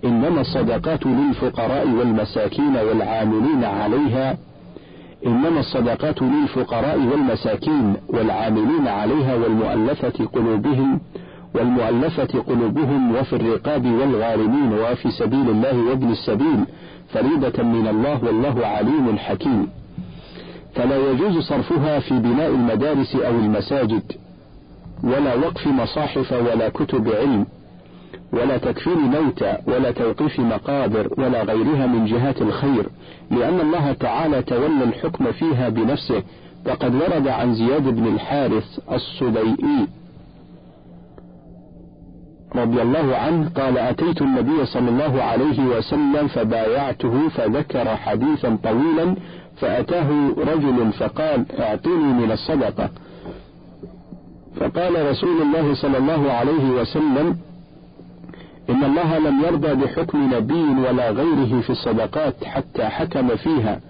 إنما 0.04 0.40
الصدقات 0.40 1.06
للفقراء 1.06 1.88
والمساكين 1.88 2.76
والعاملين 2.76 3.64
عليها 3.64 4.36
إنما 5.26 5.60
الصدقات 5.60 6.22
للفقراء 6.22 6.98
والمساكين 6.98 7.94
والعاملين 8.08 8.88
عليها 8.88 9.34
والمؤلفة 9.34 10.26
قلوبهم 10.32 11.00
والمؤلفة 11.54 12.40
قلوبهم 12.40 13.16
وفي 13.16 13.32
الرقاب 13.36 13.86
والغارمين 13.86 14.72
وفي 14.72 15.10
سبيل 15.10 15.50
الله 15.50 15.76
وابن 15.90 16.10
السبيل 16.10 16.64
فريضة 17.08 17.62
من 17.62 17.88
الله 17.88 18.24
والله 18.24 18.66
عليم 18.66 19.18
حكيم. 19.18 19.68
فلا 20.74 21.10
يجوز 21.10 21.38
صرفها 21.38 21.98
في 21.98 22.18
بناء 22.18 22.50
المدارس 22.50 23.16
أو 23.16 23.30
المساجد 23.30 24.12
ولا 25.02 25.34
وقف 25.34 25.66
مصاحف 25.66 26.32
ولا 26.32 26.68
كتب 26.68 27.08
علم. 27.08 27.46
ولا 28.32 28.56
تكفير 28.56 28.96
موتى 28.96 29.56
ولا 29.66 29.90
توقيف 29.90 30.40
مقابر 30.40 31.08
ولا 31.18 31.42
غيرها 31.42 31.86
من 31.86 32.06
جهات 32.06 32.42
الخير 32.42 32.86
لأن 33.30 33.60
الله 33.60 33.92
تعالى 33.92 34.42
تولى 34.42 34.84
الحكم 34.84 35.32
فيها 35.32 35.68
بنفسه 35.68 36.22
فقد 36.64 36.94
ورد 36.94 37.28
عن 37.28 37.54
زياد 37.54 37.82
بن 37.82 38.06
الحارث 38.06 38.78
الصبيئي 38.92 39.86
رضي 42.56 42.82
الله 42.82 43.16
عنه 43.16 43.48
قال 43.48 43.78
أتيت 43.78 44.22
النبي 44.22 44.66
صلى 44.66 44.88
الله 44.88 45.22
عليه 45.22 45.60
وسلم 45.60 46.28
فبايعته 46.28 47.28
فذكر 47.28 47.96
حديثا 47.96 48.58
طويلا 48.64 49.14
فأتاه 49.56 50.28
رجل 50.38 50.92
فقال 50.92 51.44
اعطني 51.60 52.12
من 52.12 52.30
الصدقة. 52.32 52.90
فقال 54.60 55.10
رسول 55.10 55.42
الله 55.42 55.74
صلى 55.74 55.98
الله 55.98 56.32
عليه 56.32 56.70
وسلم 56.70 57.36
إن 58.70 58.84
الله 58.84 59.18
لم 59.18 59.40
يرضى 59.44 59.74
بحكم 59.74 60.34
نبي 60.34 60.62
ولا 60.88 61.10
غيره 61.10 61.60
في 61.60 61.70
الصدقات 61.70 62.44
حتى 62.44 62.84
حكم 62.84 63.36
فيها 63.36 63.80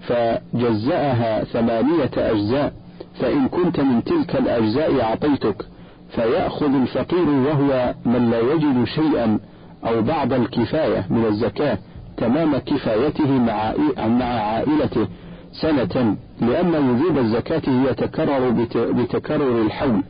فجزأها 0.00 1.44
ثمانية 1.44 2.10
أجزاء 2.16 2.72
فإن 3.20 3.48
كنت 3.48 3.80
من 3.80 4.04
تلك 4.04 4.36
الأجزاء 4.36 5.00
أعطيتك 5.02 5.66
فيأخذ 6.10 6.74
الفقير 6.74 7.28
وهو 7.28 7.94
من 8.04 8.30
لا 8.30 8.40
يجد 8.40 8.84
شيئا 8.84 9.38
أو 9.86 10.02
بعض 10.02 10.32
الكفاية 10.32 11.06
من 11.10 11.24
الزكاة 11.26 11.78
تمام 12.16 12.56
كفايته 12.58 13.30
مع 13.38 13.74
مع 13.98 14.24
عائلته 14.24 15.08
سنة 15.52 16.16
لأن 16.40 16.74
وجوب 16.74 17.18
الزكاة 17.18 17.62
يتكرر 17.90 18.50
بتكرر 18.74 19.62
الحول. 19.62 20.02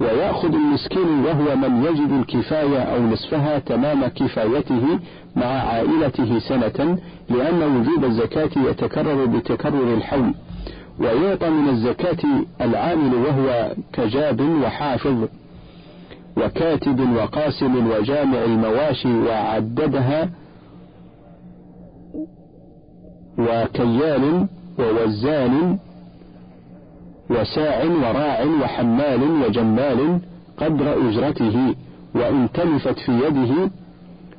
ويأخذ 0.00 0.54
المسكين 0.54 1.24
وهو 1.24 1.56
من 1.56 1.84
يجد 1.84 2.10
الكفاية 2.12 2.78
أو 2.78 3.02
نصفها 3.02 3.58
تمام 3.58 4.06
كفايته 4.06 4.98
مع 5.36 5.46
عائلته 5.46 6.38
سنة 6.38 6.98
لأن 7.30 7.62
وجوب 7.62 8.04
الزكاة 8.04 8.50
يتكرر 8.70 9.24
بتكرر 9.26 9.94
الحول 9.94 10.34
ويعطى 11.00 11.50
من 11.50 11.68
الزكاة 11.68 12.18
العامل 12.60 13.14
وهو 13.14 13.70
كجاب 13.92 14.40
وحافظ 14.40 15.28
وكاتب 16.36 17.00
وقاسم 17.16 17.86
وجامع 17.90 18.44
المواشي 18.44 19.12
وعددها 19.18 20.28
وكيال 23.38 24.46
ووزان 24.78 25.78
وساع 27.30 27.84
وراع 27.84 28.44
وحمال 28.62 29.22
وجمال 29.22 30.20
قدر 30.58 31.08
أجرته 31.08 31.74
وإن 32.14 32.48
تلفت 32.54 32.98
في 32.98 33.12
يده 33.12 33.70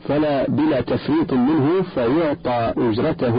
فلا 0.08 0.50
بلا 0.50 0.82
تفريط 0.82 1.34
منه 1.34 1.82
فيعطى 1.82 2.74
أجرته 2.78 3.36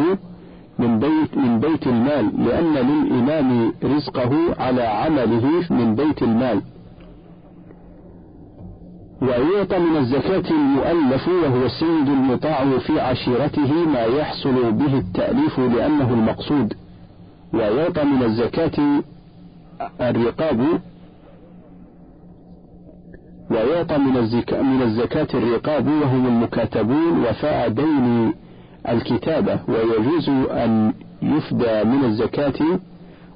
من 0.78 0.98
بيت 0.98 1.36
من 1.36 1.60
بيت 1.60 1.86
المال 1.86 2.44
لأن 2.46 2.74
للإمام 2.74 3.72
رزقه 3.84 4.32
على 4.58 4.82
عمله 4.82 5.64
من 5.70 5.94
بيت 5.94 6.22
المال. 6.22 6.62
ويعطى 9.22 9.78
من 9.78 9.96
الزكاة 9.96 10.50
المؤلف 10.50 11.28
وهو 11.28 11.66
السيد 11.66 12.08
المطاع 12.08 12.78
في 12.78 13.00
عشيرته 13.00 13.72
ما 13.94 14.04
يحصل 14.04 14.72
به 14.72 14.98
التأليف 14.98 15.58
لأنه 15.58 16.12
المقصود. 16.12 16.74
ويعطى 17.54 18.04
من 18.04 18.22
الزكاة 18.22 19.02
الرقاب 20.00 20.80
ويعطى 23.50 23.98
من 23.98 24.16
الزكاة, 24.16 24.62
من 24.62 24.82
الزكاة 24.82 25.28
الرقاب 25.34 25.86
وهم 25.86 26.26
المكاتبون 26.26 27.24
وفاء 27.24 27.68
دين 27.68 28.34
الكتابة 28.88 29.58
ويجوز 29.68 30.28
أن 30.50 30.92
يفدى 31.22 31.84
من 31.84 32.04
الزكاة 32.04 32.78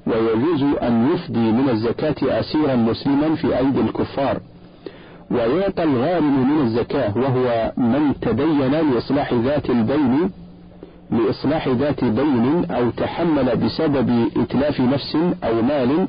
ويجوز 0.07 0.63
أن 0.81 1.09
يفدي 1.13 1.51
من 1.51 1.69
الزكاة 1.69 2.39
أسيرا 2.39 2.75
مسلما 2.75 3.35
في 3.35 3.57
أيدي 3.57 3.81
الكفار. 3.81 4.39
ويعطى 5.31 5.83
الغارم 5.83 6.49
من 6.49 6.61
الزكاة 6.61 7.17
وهو 7.17 7.71
من 7.77 8.13
تدين 8.21 8.71
لإصلاح 8.71 9.33
ذات 9.33 9.69
البين 9.69 10.31
لإصلاح 11.11 11.67
ذات 11.67 12.03
بين 12.03 12.65
أو 12.71 12.89
تحمل 12.89 13.55
بسبب 13.57 14.27
إتلاف 14.37 14.81
نفس 14.81 15.17
أو 15.43 15.61
مال 15.61 16.07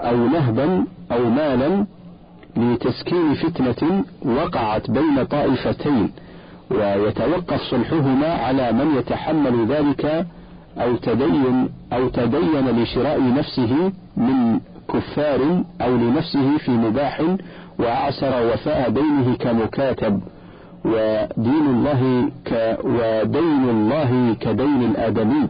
أو 0.00 0.16
نهبا 0.16 0.84
أو 1.12 1.30
مالا 1.30 1.86
لتسكين 2.56 3.34
فتنة 3.34 4.04
وقعت 4.26 4.90
بين 4.90 5.24
طائفتين 5.24 6.10
ويتوقف 6.70 7.60
صلحهما 7.70 8.32
على 8.32 8.72
من 8.72 8.96
يتحمل 8.98 9.66
ذلك 9.66 10.26
أو 10.78 10.96
تدين 10.96 11.68
أو 11.92 12.08
تدين 12.08 12.68
لشراء 12.82 13.34
نفسه 13.38 13.92
من 14.16 14.60
كفار 14.94 15.62
أو 15.80 15.96
لنفسه 15.96 16.58
في 16.58 16.70
مباح 16.70 17.22
وأعسر 17.78 18.46
وفاء 18.46 18.90
دينه 18.90 19.36
كمكاتب 19.36 20.20
ودين 20.84 21.66
الله 21.66 22.30
ك 22.46 22.78
ودين 22.84 23.68
الله 23.68 24.34
كدين 24.40 24.82
الآدمي. 24.90 25.48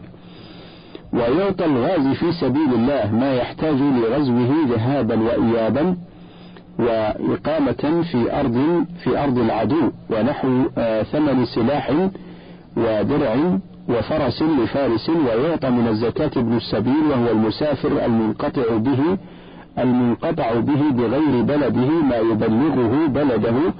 ويعطى 1.15 1.65
الغازي 1.65 2.13
في 2.15 2.31
سبيل 2.31 2.73
الله 2.73 3.11
ما 3.11 3.33
يحتاج 3.35 3.75
لغزوه 3.75 4.49
ذهابا 4.69 5.19
وإيابا 5.21 5.95
وإقامة 6.79 8.03
في 8.11 8.39
أرض 8.39 8.85
في 9.03 9.23
أرض 9.23 9.37
العدو 9.37 9.91
ونحو 10.09 10.63
آه، 10.77 11.03
ثمن 11.03 11.45
سلاح 11.45 11.91
ودرع 12.77 13.35
وفرس 13.89 14.41
لفارس 14.41 15.09
ويعطى 15.09 15.69
من 15.69 15.87
الزكاة 15.87 16.31
ابن 16.37 16.57
السبيل 16.57 17.03
وهو 17.09 17.31
المسافر 17.31 18.05
المنقطع 18.05 18.77
به 18.77 19.17
المنقطع 19.79 20.53
به 20.53 20.89
بغير 20.91 21.41
بلده 21.41 21.89
ما 22.09 22.17
يبلغه 22.17 23.07
بلده 23.07 23.73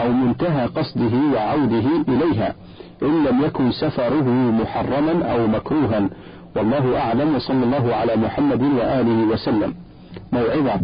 أو 0.00 0.12
منتهى 0.12 0.66
قصده 0.66 1.16
وعوده 1.34 1.84
إليها 2.08 2.54
إن 3.02 3.24
لم 3.24 3.42
يكن 3.44 3.72
سفره 3.72 4.22
محرما 4.62 5.32
أو 5.32 5.46
مكروها 5.46 6.08
والله 6.56 6.98
أعلم 6.98 7.34
وصلى 7.34 7.64
الله 7.64 7.94
على 7.94 8.16
محمد 8.16 8.62
وآله 8.62 9.26
وسلم. 9.32 9.74
موعظة. 10.32 10.80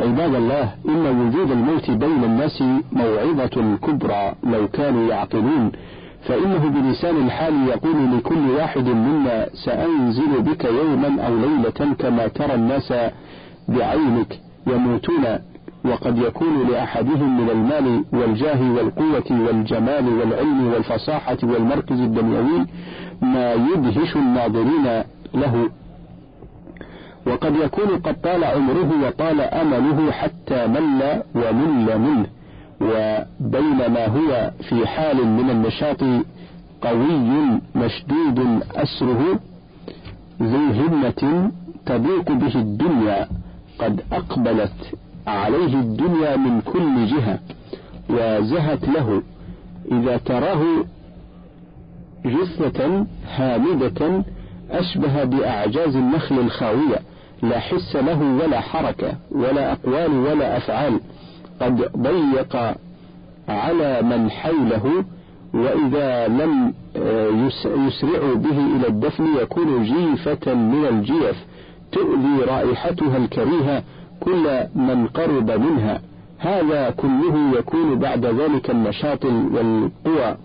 عباد 0.00 0.34
الله 0.34 0.74
إن 0.88 1.06
وجود 1.20 1.50
الموت 1.50 1.90
بين 1.90 2.24
الناس 2.24 2.62
موعظة 2.92 3.76
كبرى 3.86 4.32
لو 4.44 4.68
كانوا 4.68 5.08
يعقلون. 5.10 5.72
فإنه 6.22 6.68
بلسان 6.68 7.16
الحال 7.16 7.68
يقول 7.68 8.16
لكل 8.16 8.50
واحد 8.50 8.86
منا 8.88 9.46
سأنزل 9.64 10.42
بك 10.42 10.64
يوما 10.64 11.22
أو 11.26 11.36
ليلة 11.36 11.94
كما 11.98 12.26
ترى 12.26 12.54
الناس 12.54 12.94
بعينك 13.68 14.40
يموتون. 14.66 15.24
وقد 15.84 16.18
يكون 16.18 16.68
لأحدهم 16.70 17.40
من 17.40 17.50
المال 17.50 18.04
والجاه 18.12 18.72
والقوة 18.72 19.46
والجمال 19.46 20.08
والعلم 20.18 20.72
والفصاحة 20.72 21.38
والمركز 21.42 22.00
الدنيوي 22.00 22.66
ما 23.22 23.52
يدهش 23.52 24.16
الناظرين 24.16 25.02
له. 25.34 25.70
وقد 27.26 27.56
يكون 27.56 27.98
قد 27.98 28.20
طال 28.20 28.44
عمره 28.44 29.06
وطال 29.06 29.40
أمله 29.40 30.12
حتى 30.12 30.66
مل 30.66 31.22
ومل 31.34 31.98
منه. 31.98 32.26
وبينما 32.80 34.06
هو 34.06 34.50
في 34.68 34.86
حال 34.86 35.26
من 35.26 35.50
النشاط 35.50 36.00
قوي 36.82 37.60
مشدود 37.74 38.62
أسره 38.76 39.38
ذو 40.42 40.72
همة 40.72 41.50
تضيق 41.86 42.32
به 42.32 42.54
الدنيا 42.54 43.28
قد 43.78 44.00
أقبلت 44.12 44.94
عليه 45.26 45.74
الدنيا 45.74 46.36
من 46.36 46.60
كل 46.60 47.06
جهة 47.06 47.38
وزهت 48.10 48.88
له. 48.88 49.22
إذا 49.92 50.16
تراه 50.16 50.62
جثة 52.28 53.06
هامدة 53.36 54.24
أشبه 54.70 55.24
بأعجاز 55.24 55.96
النخل 55.96 56.38
الخاوية 56.38 56.98
لا 57.42 57.58
حس 57.58 57.96
له 57.96 58.22
ولا 58.22 58.60
حركة 58.60 59.12
ولا 59.30 59.72
أقوال 59.72 60.10
ولا 60.10 60.56
أفعال. 60.56 61.00
قد 61.60 61.90
ضيق 61.96 62.56
على 63.48 64.02
من 64.02 64.30
حوله 64.30 65.04
وإذا 65.54 66.28
لم 66.28 66.74
آه، 66.96 67.28
يسرع 67.64 68.34
به 68.34 68.76
إلى 68.76 68.86
الدفن 68.88 69.36
يكون 69.42 69.84
جيفة 69.84 70.54
من 70.54 70.86
الجيف 70.90 71.36
تؤذي 71.92 72.44
رائحتها 72.48 73.16
الكريهة 73.16 73.82
كل 74.20 74.66
من 74.74 75.06
قرب 75.06 75.50
منها. 75.50 76.00
هذا 76.38 76.90
كله 76.90 77.58
يكون 77.58 77.98
بعد 77.98 78.26
ذلك 78.26 78.70
النشاط 78.70 79.24
والقوى. 79.24 80.36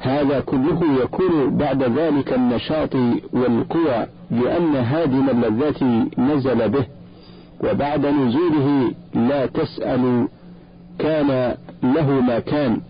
هذا 0.00 0.40
كله 0.40 0.80
يكون 1.02 1.56
بعد 1.56 1.82
ذلك 1.82 2.32
النشاط 2.32 2.94
والقوى 3.32 4.06
لأن 4.30 4.76
هادم 4.76 5.28
اللذات 5.30 5.82
نزل 6.18 6.68
به. 6.68 6.86
وبعد 7.64 8.06
نزوله 8.06 8.92
لا 9.14 9.46
تسأل 9.46 10.28
كان 10.98 11.54
له 11.82 12.10
ما 12.20 12.38
كان 12.38 12.80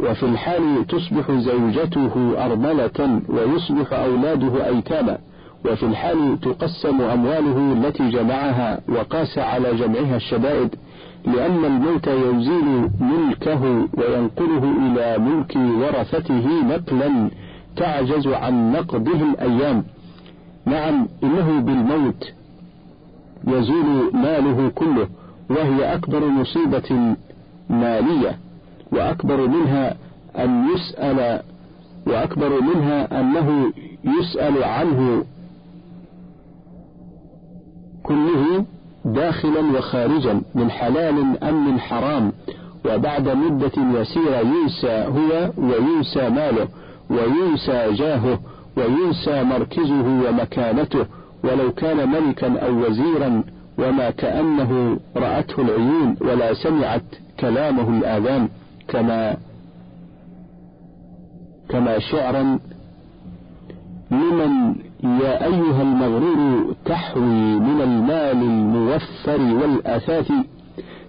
وفي 0.00 0.22
الحال 0.22 0.86
تصبح 0.86 1.30
زوجته 1.32 2.44
أرملة 2.44 3.20
ويصبح 3.28 3.92
أولاده 3.92 4.66
أيتاما. 4.66 5.18
وفي 5.64 5.82
الحال 5.82 6.40
تقسم 6.40 7.00
أمواله 7.00 7.72
التي 7.72 8.10
جمعها 8.10 8.80
وقاس 8.88 9.38
على 9.38 9.74
جمعها 9.74 10.16
الشدائد. 10.16 10.74
لأن 11.34 11.64
الموت 11.64 12.06
يزيل 12.06 12.90
ملكه 13.00 13.62
وينقله 13.98 14.64
إلى 14.86 15.18
ملك 15.18 15.56
ورثته 15.56 16.46
نقلا 16.64 17.30
تعجز 17.76 18.26
عن 18.26 18.72
نقضه 18.72 19.22
الأيام. 19.32 19.84
نعم 20.66 21.08
إنه 21.22 21.60
بالموت 21.60 22.32
يزول 23.46 24.10
ماله 24.14 24.68
كله 24.68 25.08
وهي 25.50 25.94
أكبر 25.94 26.28
مصيبة 26.28 27.16
مالية 27.70 28.38
وأكبر 28.92 29.48
منها 29.48 29.96
أن 30.38 30.66
يسأل 30.74 31.40
وأكبر 32.06 32.60
منها 32.62 33.20
أنه 33.20 33.72
يسأل 34.04 34.64
عنه 34.64 35.24
كله 38.02 38.64
داخلا 39.04 39.60
وخارجا 39.78 40.40
من 40.54 40.70
حلال 40.70 41.44
أم 41.44 41.68
من 41.70 41.80
حرام 41.80 42.32
وبعد 42.86 43.28
مدة 43.28 44.00
يسيرة 44.00 44.36
ينسى 44.40 45.04
هو 45.08 45.50
وينسى 45.58 46.28
ماله 46.28 46.68
وينسى 47.10 47.92
جاهه 47.92 48.40
وينسى 48.76 49.42
مركزه 49.42 50.28
ومكانته 50.28 51.06
ولو 51.44 51.72
كان 51.72 52.08
ملكا 52.08 52.58
أو 52.58 52.86
وزيرا 52.86 53.42
وما 53.78 54.10
كأنه 54.10 54.98
رأته 55.16 55.62
العيون 55.62 56.16
ولا 56.20 56.54
سمعت 56.54 57.02
كلامه 57.40 57.98
الآذان 57.98 58.48
كما 58.88 59.36
كما 61.68 61.98
شعرا 61.98 62.58
لمن 64.10 64.74
يا 65.04 65.44
أيها 65.44 65.82
المغرور 65.82 66.74
تحوي 66.84 67.58
من 67.58 67.80
المال 67.82 68.42
الموفر 68.42 69.40
والأثاث 69.40 70.32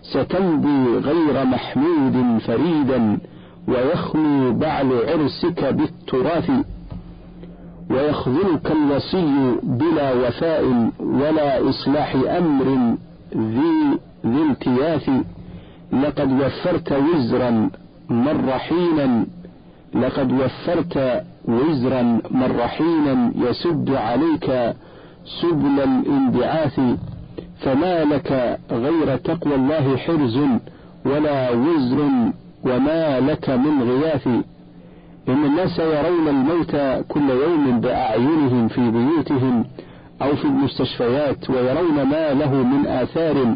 ستمضي 0.02 0.98
غير 0.98 1.46
محمود 1.46 2.40
فريدا 2.42 3.18
ويخلو 3.68 4.54
بعل 4.54 4.94
عرسك 4.94 5.66
بالتراث 5.66 6.52
ويخذلك 7.90 8.72
الوصي 8.72 9.56
بلا 9.64 10.14
وفاء 10.14 10.90
ولا 11.00 11.70
إصلاح 11.70 12.16
أمر 12.16 12.96
ذي 13.36 14.00
ذي 14.26 14.42
التياث. 14.52 15.10
لقد 15.94 16.32
وفرت 16.32 16.92
وزرا 16.94 17.70
مر 18.10 18.52
حينا 18.52 19.26
لقد 19.96 20.32
وفرت 20.32 21.24
وزرا 21.46 22.22
مر 22.32 22.68
حينا 22.68 23.32
يسد 23.36 23.90
عليك 23.92 24.74
سبل 25.42 25.80
الاندعاث 25.80 26.80
فما 27.62 28.04
لك 28.04 28.60
غير 28.72 29.18
تقوى 29.18 29.56
الله 29.56 29.98
حرز 29.98 30.40
ولا 31.06 31.52
وزر 31.52 32.10
وما 32.66 33.20
لك 33.20 33.50
من 33.50 33.84
غياث. 33.84 34.28
إن 35.28 35.46
الناس 35.46 35.80
يرون 35.80 36.28
الموت 36.28 36.76
كل 37.08 37.30
يوم 37.30 37.80
بأعينهم 37.80 38.68
في 38.68 38.92
بيوتهم 38.92 39.66
أو 40.22 40.36
في 40.36 40.46
المستشفيات 40.46 41.50
ويرون 41.50 42.04
ما 42.04 42.34
له 42.34 42.54
من 42.54 42.88
آثار. 42.88 43.56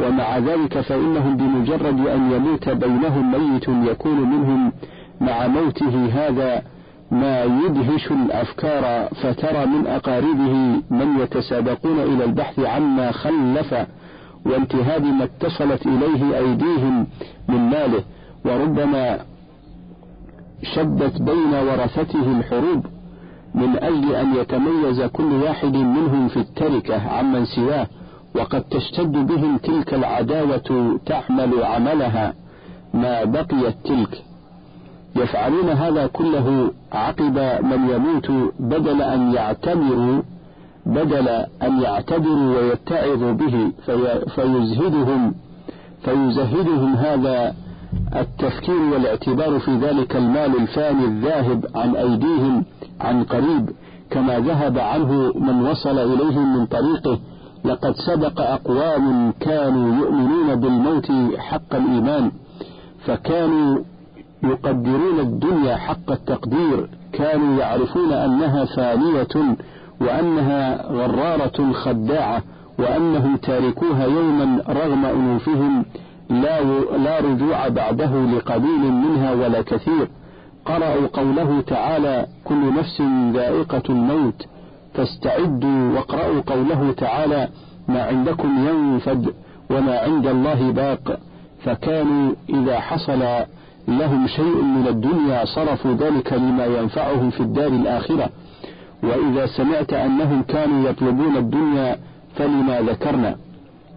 ومع 0.00 0.38
ذلك 0.38 0.80
فإنهم 0.80 1.36
بمجرد 1.36 2.06
أن 2.06 2.32
يموت 2.32 2.68
بينهم 2.68 3.32
ميت 3.32 3.68
يكون 3.68 4.20
منهم 4.20 4.72
مع 5.20 5.46
موته 5.46 6.06
هذا 6.12 6.62
ما 7.10 7.44
يدهش 7.44 8.10
الأفكار 8.12 9.08
فترى 9.14 9.66
من 9.66 9.86
أقاربه 9.86 10.54
من 10.90 11.18
يتسابقون 11.20 11.98
إلى 11.98 12.24
البحث 12.24 12.58
عما 12.60 13.12
خلف 13.12 13.74
وانتهاب 14.46 15.04
ما 15.04 15.24
اتصلت 15.24 15.86
إليه 15.86 16.38
أيديهم 16.38 17.06
من 17.48 17.56
ماله 17.70 18.02
وربما 18.44 19.18
شدت 20.74 21.22
بين 21.22 21.54
ورثته 21.54 22.38
الحروب 22.38 22.86
من 23.54 23.76
أجل 23.76 24.14
أن 24.14 24.36
يتميز 24.36 25.02
كل 25.02 25.32
واحد 25.32 25.76
منهم 25.76 26.28
في 26.28 26.36
التركة 26.36 27.08
عمن 27.08 27.44
سواه 27.44 27.86
وقد 28.34 28.62
تشتد 28.62 29.12
بهم 29.12 29.56
تلك 29.56 29.94
العداوة 29.94 30.98
تعمل 31.06 31.64
عملها 31.64 32.34
ما 32.94 33.24
بقيت 33.24 33.74
تلك. 33.84 34.22
يفعلون 35.16 35.68
هذا 35.68 36.06
كله 36.06 36.70
عقب 36.92 37.38
من 37.64 37.88
يموت 37.90 38.52
بدل 38.60 39.02
أن 39.02 39.32
يعتمروا 39.32 40.22
بدل 40.86 41.28
أن 41.62 41.82
يعتبروا 41.82 42.56
ويتعظوا 42.58 43.32
به 43.32 43.72
في 43.86 44.20
فيزهدهم 44.34 45.34
فيزهدهم 46.04 46.94
هذا 46.94 47.54
التفكير 48.16 48.80
والاعتبار 48.80 49.58
في 49.58 49.76
ذلك 49.76 50.16
المال 50.16 50.56
الفاني 50.56 51.04
الذاهب 51.04 51.66
عن 51.74 51.96
أيديهم 51.96 52.64
عن 53.00 53.24
قريب 53.24 53.70
كما 54.10 54.38
ذهب 54.38 54.78
عنه 54.78 55.32
من 55.34 55.66
وصل 55.66 55.98
إليهم 55.98 56.56
من 56.58 56.66
طريقه 56.66 57.18
لقد 57.64 57.94
سبق 58.06 58.40
أقوام 58.40 59.32
كانوا 59.40 59.96
يؤمنون 59.96 60.54
بالموت 60.54 61.12
حق 61.38 61.74
الإيمان 61.74 62.30
فكانوا 63.06 63.78
يقدرون 64.44 65.20
الدنيا 65.20 65.76
حق 65.76 66.10
التقدير 66.10 66.88
كانوا 67.12 67.60
يعرفون 67.60 68.12
أنها 68.12 68.64
فانية 68.64 69.56
وأنها 70.00 70.86
غرارة 70.92 71.72
خداعة 71.72 72.42
وأنهم 72.78 73.36
تاركوها 73.36 74.04
يوما 74.06 74.62
رغم 74.68 75.04
أنوفهم 75.04 75.84
لا 76.30 76.62
لا 76.96 77.20
رجوع 77.20 77.68
بعده 77.68 78.24
لقليل 78.24 78.92
منها 78.92 79.32
ولا 79.32 79.62
كثير. 79.62 80.08
قرأوا 80.66 81.06
قوله 81.12 81.60
تعالى 81.60 82.26
كل 82.44 82.74
نفس 82.78 83.02
ذائقة 83.32 83.82
الموت 83.90 84.46
فاستعدوا 84.94 85.92
واقرأوا 85.94 86.40
قوله 86.46 86.92
تعالى 86.96 87.48
ما 87.88 88.02
عندكم 88.02 88.68
ينفد 88.68 89.34
وما 89.70 89.98
عند 89.98 90.26
الله 90.26 90.70
باق 90.70 91.18
فكانوا 91.64 92.32
إذا 92.48 92.80
حصل 92.80 93.22
لهم 93.88 94.26
شيء 94.26 94.62
من 94.62 94.86
الدنيا 94.88 95.44
صرفوا 95.44 95.92
ذلك 95.92 96.32
لما 96.32 96.66
ينفعهم 96.66 97.30
في 97.30 97.40
الدار 97.40 97.66
الآخرة. 97.66 98.28
وإذا 99.02 99.46
سمعت 99.46 99.92
أنهم 99.92 100.42
كانوا 100.42 100.88
يطلبون 100.88 101.36
الدنيا 101.36 101.96
فلما 102.36 102.80
ذكرنا. 102.80 103.36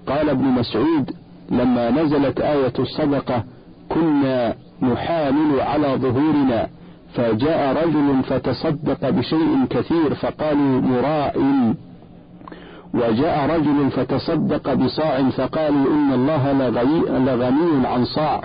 قال 0.08 0.30
ابن 0.30 0.46
مسعود 0.46 1.12
لما 1.52 1.90
نزلت 1.90 2.42
آية 2.42 2.74
الصدقة 2.80 3.44
كنا 3.90 4.56
نحامل 4.82 5.62
على 5.62 5.88
ظهورنا 5.88 6.68
فجاء 7.14 7.88
رجل 7.88 8.24
فتصدق 8.24 9.10
بشيء 9.10 9.66
كثير 9.70 10.14
فقالوا 10.14 10.82
مراء. 10.82 11.42
وجاء 12.94 13.50
رجل 13.56 13.90
فتصدق 13.92 14.74
بصاع 14.74 15.30
فقالوا 15.30 15.94
إن 15.94 16.14
الله 16.14 16.54
لغني 17.20 17.88
عن 17.88 18.06
صاع. 18.06 18.42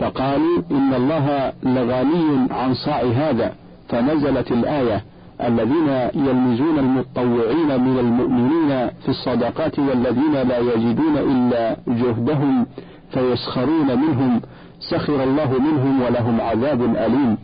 فقالوا 0.00 0.62
إن 0.70 0.94
الله 0.94 1.52
لغني 1.62 2.46
عن 2.50 2.74
صاع 2.74 3.02
هذا 3.02 3.52
فنزلت 3.88 4.52
الآية 4.52 5.04
الذين 5.40 5.88
يلمزون 6.14 6.78
المتطوعين 6.78 7.80
من 7.80 7.98
المؤمنين 7.98 8.88
في 9.02 9.08
الصدقات 9.08 9.78
والذين 9.78 10.32
لا 10.32 10.58
يجدون 10.58 11.18
إلا 11.18 11.76
جهدهم 11.88 12.66
فيسخرون 13.10 13.86
منهم 13.86 14.40
سخر 14.80 15.24
الله 15.24 15.58
منهم 15.58 16.02
ولهم 16.02 16.40
عذاب 16.40 16.82
أليم. 16.96 17.36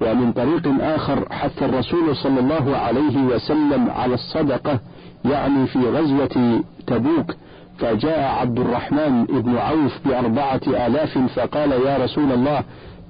ومن 0.00 0.32
طريق 0.32 0.62
آخر 0.80 1.32
حث 1.32 1.62
الرسول 1.62 2.16
صلى 2.16 2.40
الله 2.40 2.76
عليه 2.76 3.22
وسلم 3.22 3.90
على 3.90 4.14
الصدقة 4.14 4.80
يعني 5.24 5.66
في 5.66 5.78
غزوة 5.78 6.62
تبوك 6.86 7.34
فجاء 7.80 8.20
عبد 8.40 8.58
الرحمن 8.58 9.24
بن 9.24 9.56
عوف 9.56 9.98
بأربعة 10.04 10.60
آلاف 10.66 11.18
فقال 11.18 11.72
يا 11.72 11.96
رسول 12.04 12.32
الله 12.32 12.62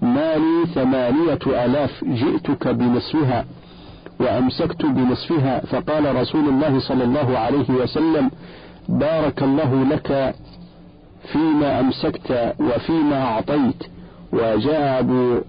ما 0.02 0.34
لي 0.36 0.66
ثمانية 0.74 1.64
آلاف 1.64 2.04
جئتك 2.04 2.68
بنصفها 2.68 3.44
وأمسكت 4.20 4.86
بنصفها. 4.86 5.60
فقال 5.60 6.16
رسول 6.16 6.48
الله 6.48 6.78
صلى 6.80 7.04
الله 7.04 7.38
عليه 7.38 7.70
وسلم 7.70 8.30
بارك 8.88 9.42
الله 9.42 9.84
لك 9.84 10.34
فيما 11.32 11.80
أمسكت 11.80 12.54
وفيما 12.60 13.22
أعطيت. 13.22 13.82
وجاء 14.32 15.00
أبو 15.00 15.40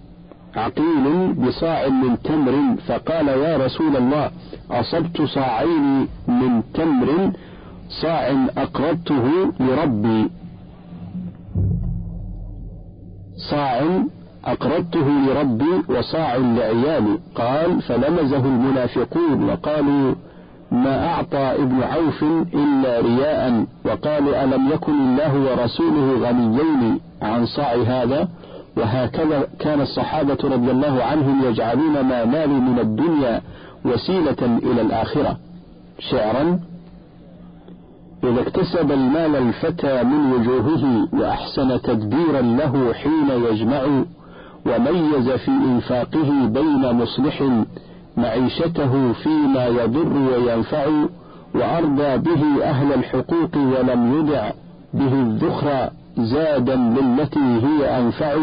عقيل 0.55 1.33
بصاع 1.33 1.87
من 1.87 2.21
تمر 2.23 2.75
فقال 2.87 3.27
يا 3.27 3.57
رسول 3.57 3.97
الله 3.97 4.31
أصبت 4.71 5.21
صاعين 5.21 6.07
من 6.27 6.63
تمر 6.73 7.31
صاع 8.01 8.47
أقرضته 8.57 9.51
لربي. 9.59 10.29
صاع 13.49 13.81
أقرضته 14.45 15.07
لربي 15.27 15.73
وصاع 15.89 16.35
لعيالي. 16.35 17.19
قال 17.35 17.81
فلمزه 17.81 18.45
المنافقون 18.45 19.49
وقالوا 19.49 20.15
ما 20.71 21.07
أعطى 21.07 21.37
ابن 21.37 21.83
عوف 21.83 22.23
إلا 22.53 22.99
رياء. 22.99 23.65
وقالوا 23.85 24.43
ألم 24.43 24.69
يكن 24.69 24.93
الله 24.93 25.33
ورسوله 25.39 26.29
غنيين 26.29 26.99
عن 27.21 27.45
صاع 27.45 27.73
هذا؟ 27.73 28.27
وهكذا 28.77 29.47
كان 29.59 29.81
الصحابة 29.81 30.37
رضي 30.43 30.71
الله 30.71 31.03
عنهم 31.03 31.45
يجعلون 31.45 32.01
ما 32.01 32.25
نالوا 32.25 32.59
من 32.59 32.79
الدنيا 32.79 33.41
وسيلة 33.85 34.59
إلى 34.63 34.81
الآخرة. 34.81 35.37
شعرا 35.99 36.59
إذا 38.23 38.41
اكتسب 38.41 38.91
المال 38.91 39.35
الفتى 39.35 40.03
من 40.03 40.33
وجوهه 40.33 41.07
وأحسن 41.13 41.81
تدبيرا 41.81 42.41
له 42.41 42.93
حين 42.93 43.29
يجمع 43.29 43.83
وميز 44.65 45.29
في 45.29 45.51
إنفاقه 45.51 46.45
بين 46.45 46.91
مصلح 46.91 47.43
معيشته 48.17 49.13
فيما 49.13 49.67
يضر 49.67 50.13
وينفع 50.13 50.85
وأرضى 51.55 52.17
به 52.17 52.63
أهل 52.63 52.93
الحقوق 52.93 53.55
ولم 53.57 54.19
يدع 54.19 54.51
به 54.93 55.13
الذخر 55.13 55.89
زادا 56.17 56.75
للتي 56.75 57.39
هي 57.39 57.99
أنفع 57.99 58.35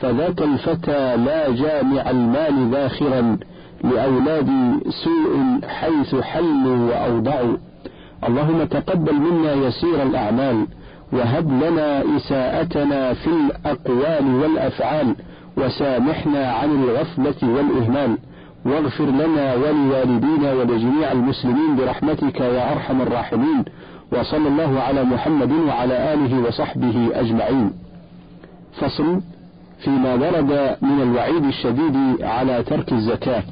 فذاك 0.00 0.42
الفتى 0.42 1.16
لا 1.16 1.50
جامع 1.50 2.10
المال 2.10 2.70
ذاخرا 2.70 3.38
لأولاد 3.84 4.48
سوء 5.04 5.60
حيث 5.68 6.14
حلوا 6.14 6.76
وأوضعوا. 6.90 7.56
اللهم 8.24 8.64
تقبل 8.64 9.14
منا 9.14 9.52
يسير 9.52 10.02
الأعمال 10.02 10.66
وهب 11.12 11.62
لنا 11.62 12.16
إساءتنا 12.16 13.14
في 13.14 13.26
الأقوال 13.26 14.34
والأفعال 14.34 15.16
وسامحنا 15.56 16.52
عن 16.52 16.70
الغفلة 16.70 17.48
والإهمال. 17.54 18.18
واغفر 18.64 19.04
لنا 19.04 19.54
ولوالدينا 19.54 20.52
ولجميع 20.52 21.12
المسلمين 21.12 21.76
برحمتك 21.76 22.40
يا 22.40 22.72
أرحم 22.72 23.02
الراحمين. 23.02 23.64
وصلى 24.12 24.48
الله 24.48 24.80
على 24.80 25.04
محمد 25.04 25.52
وعلى 25.52 26.14
آله 26.14 26.48
وصحبه 26.48 27.08
أجمعين. 27.14 27.72
فصل 28.80 29.20
فيما 29.78 30.14
ورد 30.14 30.76
من 30.82 31.02
الوعيد 31.02 31.44
الشديد 31.44 32.22
على 32.22 32.62
ترك 32.62 32.92
الزكاة. 32.92 33.42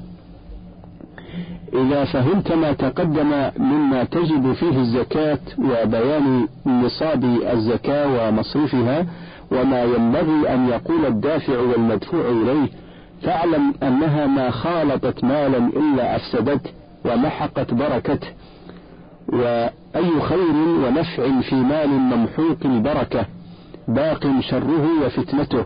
إذا 1.74 2.04
فهمت 2.04 2.52
ما 2.52 2.72
تقدم 2.72 3.50
مما 3.58 4.04
تجب 4.04 4.52
فيه 4.52 4.78
الزكاة 4.78 5.38
وبيان 5.58 6.48
نصاب 6.66 7.24
الزكاة 7.24 8.28
ومصرفها 8.28 9.06
وما 9.52 9.82
ينبغي 9.82 10.54
أن 10.54 10.68
يقول 10.68 11.06
الدافع 11.06 11.58
والمدفوع 11.58 12.28
إليه 12.28 12.68
فاعلم 13.22 13.74
أنها 13.82 14.26
ما 14.26 14.50
خالطت 14.50 15.24
مالا 15.24 15.58
إلا 15.58 16.16
أفسدته 16.16 16.70
ومحقت 17.04 17.74
بركته. 17.74 18.28
وأي 19.28 20.20
خير 20.20 20.56
ونفع 20.84 21.40
في 21.40 21.54
مال 21.54 21.88
ممحوق 21.88 22.58
البركة 22.64 23.26
باق 23.88 24.26
شره 24.40 24.88
وفتنته 25.06 25.64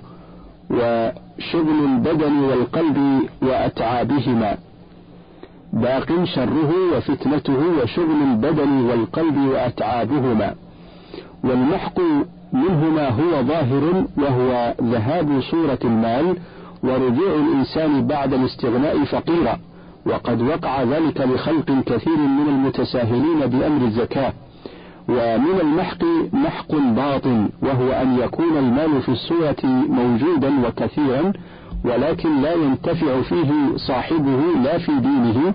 وشغل 0.70 1.84
البدن 1.84 2.38
والقلب 2.38 2.98
وأتعابهما. 3.42 4.56
باق 5.72 6.24
شره 6.24 6.72
وفتنته 6.96 7.58
وشغل 7.82 8.22
البدن 8.30 8.80
والقلب 8.80 9.36
وأتعابهما. 9.38 10.54
والمحق 11.44 12.00
منهما 12.52 13.08
هو 13.08 13.42
ظاهر 13.42 14.04
وهو 14.16 14.74
ذهاب 14.82 15.40
صورة 15.40 15.78
المال 15.84 16.36
ورجوع 16.82 17.34
الإنسان 17.34 18.06
بعد 18.06 18.34
الاستغناء 18.34 19.04
فقيرا. 19.04 19.58
وقد 20.06 20.42
وقع 20.42 20.82
ذلك 20.82 21.20
لخلق 21.20 21.82
كثير 21.86 22.16
من 22.16 22.48
المتساهلين 22.48 23.46
بأمر 23.46 23.86
الزكاة. 23.86 24.32
ومن 25.08 25.60
المحق 25.60 26.04
محق 26.32 26.72
باطن 26.72 27.48
وهو 27.62 27.92
أن 27.92 28.18
يكون 28.18 28.56
المال 28.56 29.02
في 29.02 29.08
الصورة 29.08 29.56
موجودا 29.88 30.66
وكثيرا 30.66 31.32
ولكن 31.84 32.42
لا 32.42 32.54
ينتفع 32.54 33.20
فيه 33.22 33.76
صاحبه 33.76 34.40
لا 34.64 34.78
في 34.78 34.92
دينه 35.00 35.54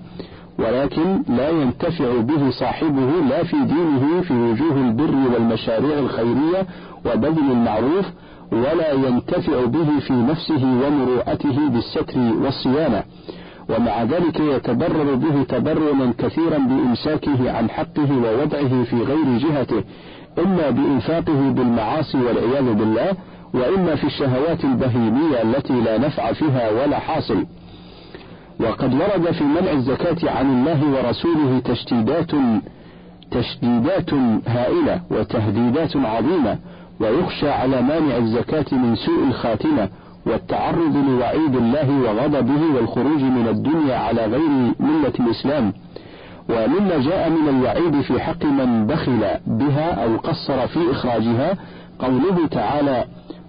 ولكن 0.59 1.23
لا 1.29 1.49
ينتفع 1.49 2.17
به 2.19 2.49
صاحبه 2.49 3.09
لا 3.29 3.43
في 3.43 3.55
دينه 3.63 4.21
في 4.21 4.33
وجوه 4.33 4.77
البر 4.77 5.15
والمشاريع 5.33 5.99
الخيرية 5.99 6.67
وبذل 7.05 7.51
المعروف 7.51 8.05
ولا 8.51 8.91
ينتفع 8.91 9.65
به 9.65 9.99
في 9.99 10.13
نفسه 10.13 10.63
ومروءته 10.85 11.69
بالستر 11.69 12.19
والصيانة. 12.43 13.03
ومع 13.69 14.03
ذلك 14.03 14.39
يتبرر 14.39 15.15
به 15.15 15.43
تبرما 15.43 16.13
كثيرا 16.17 16.57
بإمساكه 16.57 17.51
عن 17.51 17.69
حقه 17.69 18.09
ووضعه 18.17 18.83
في 18.83 18.95
غير 18.95 19.37
جهته 19.37 19.83
إما 20.39 20.69
بإنفاقه 20.69 21.49
بالمعاصي 21.49 22.17
والعياذ 22.17 22.73
بالله 22.73 23.11
وإما 23.53 23.95
في 23.95 24.03
الشهوات 24.03 24.63
البهيمية 24.63 25.41
التي 25.41 25.73
لا 25.73 25.97
نفع 25.97 26.33
فيها 26.33 26.69
ولا 26.69 26.99
حاصل. 26.99 27.45
وقد 28.59 28.93
ورد 28.93 29.31
في 29.31 29.43
منع 29.43 29.71
الزكاة 29.71 30.31
عن 30.31 30.45
الله 30.51 30.85
ورسوله 30.89 31.59
تشديدات 31.65 32.31
تشديدات 33.31 34.13
هائلة 34.47 35.01
وتهديدات 35.11 35.95
عظيمة 35.95 36.57
ويخشى 36.99 37.49
على 37.49 37.81
مانع 37.81 38.17
الزكاة 38.17 38.65
من 38.71 38.95
سوء 38.95 39.23
الخاتمة 39.27 39.89
والتعرض 40.25 40.95
لوعيد 41.09 41.55
الله 41.55 41.89
وغضبه 41.99 42.75
والخروج 42.75 43.21
من 43.21 43.47
الدنيا 43.47 43.95
على 43.97 44.25
غير 44.25 44.73
ملة 44.79 45.13
الإسلام. 45.19 45.73
ومما 46.49 46.97
جاء 46.97 47.29
من 47.29 47.49
الوعيد 47.49 48.01
في 48.01 48.19
حق 48.21 48.45
من 48.45 48.87
بخل 48.87 49.27
بها 49.47 50.03
أو 50.03 50.17
قصر 50.17 50.67
في 50.67 50.91
إخراجها 50.91 51.57
قوله 51.99 52.47
تعالى 52.51 53.05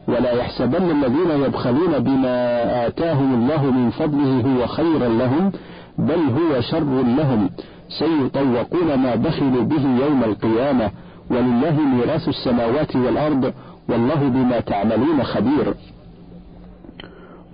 ولا 0.09 0.33
يحسبن 0.33 0.91
الذين 0.91 1.45
يبخلون 1.45 1.99
بما 1.99 2.87
آتاهم 2.87 3.35
الله 3.35 3.71
من 3.71 3.91
فضله 3.91 4.41
هو 4.41 4.67
خيرا 4.67 5.09
لهم 5.09 5.53
بل 5.99 6.19
هو 6.19 6.61
شر 6.61 7.03
لهم. 7.03 7.51
سيطوقون 7.89 8.95
ما 8.95 9.15
بخلوا 9.15 9.63
به 9.63 10.07
يوم 10.07 10.25
القيامة. 10.25 10.91
ولله 11.31 11.81
ميراث 11.81 12.29
السماوات 12.29 12.97
والأرض 12.97 13.53
والله 13.89 14.29
بما 14.29 14.61
تعملون 14.61 15.23
خبير. 15.23 15.75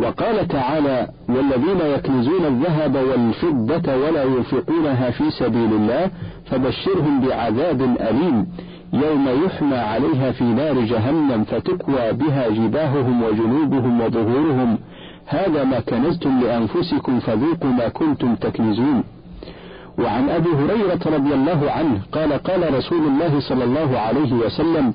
وقال 0.00 0.48
تعالى 0.48 1.08
والذين 1.28 1.80
يكنزون 1.94 2.44
الذهب 2.46 2.94
والفضة 2.94 3.96
ولا 3.96 4.24
ينفقونها 4.24 5.10
في 5.10 5.30
سبيل 5.30 5.72
الله 5.72 6.10
فبشرهم 6.44 7.20
بعذاب 7.20 7.82
أليم. 7.82 8.46
يوم 8.92 9.28
يحمى 9.44 9.76
عليها 9.76 10.32
في 10.32 10.44
نار 10.44 10.80
جهنم 10.80 11.44
فتكوى 11.44 12.12
بها 12.12 12.48
جباههم 12.48 13.22
وجنوبهم 13.22 14.00
وظهورهم. 14.00 14.78
هذا 15.26 15.64
ما 15.64 15.80
كنزتم 15.80 16.40
لأنفسكم 16.40 17.20
فذوقوا 17.20 17.70
ما 17.70 17.88
كنتم 17.88 18.34
تكنزون. 18.34 19.04
وعن 19.98 20.28
أبي 20.28 20.48
هريرة 20.48 21.00
رضي 21.06 21.34
الله 21.34 21.70
عنه 21.70 22.00
قال 22.12 22.32
قال 22.32 22.74
رسول 22.74 23.06
الله 23.06 23.40
صلى 23.40 23.64
الله 23.64 23.98
عليه 23.98 24.32
وسلم 24.32 24.94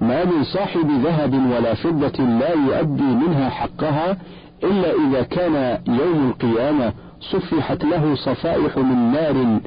ما 0.00 0.24
من 0.24 0.44
صاحب 0.44 0.90
ذهب 1.04 1.34
ولا 1.34 1.74
فضة 1.74 2.24
لا 2.24 2.52
يؤدي 2.52 3.02
منها 3.02 3.48
حقها 3.50 4.16
إلا 4.64 4.92
إذا 5.08 5.22
كان 5.22 5.78
يوم 5.88 6.28
القيامة 6.28 6.92
صفحت 7.20 7.84
له 7.84 8.14
صفائح 8.14 8.78
من 8.78 9.12
نار 9.12 9.60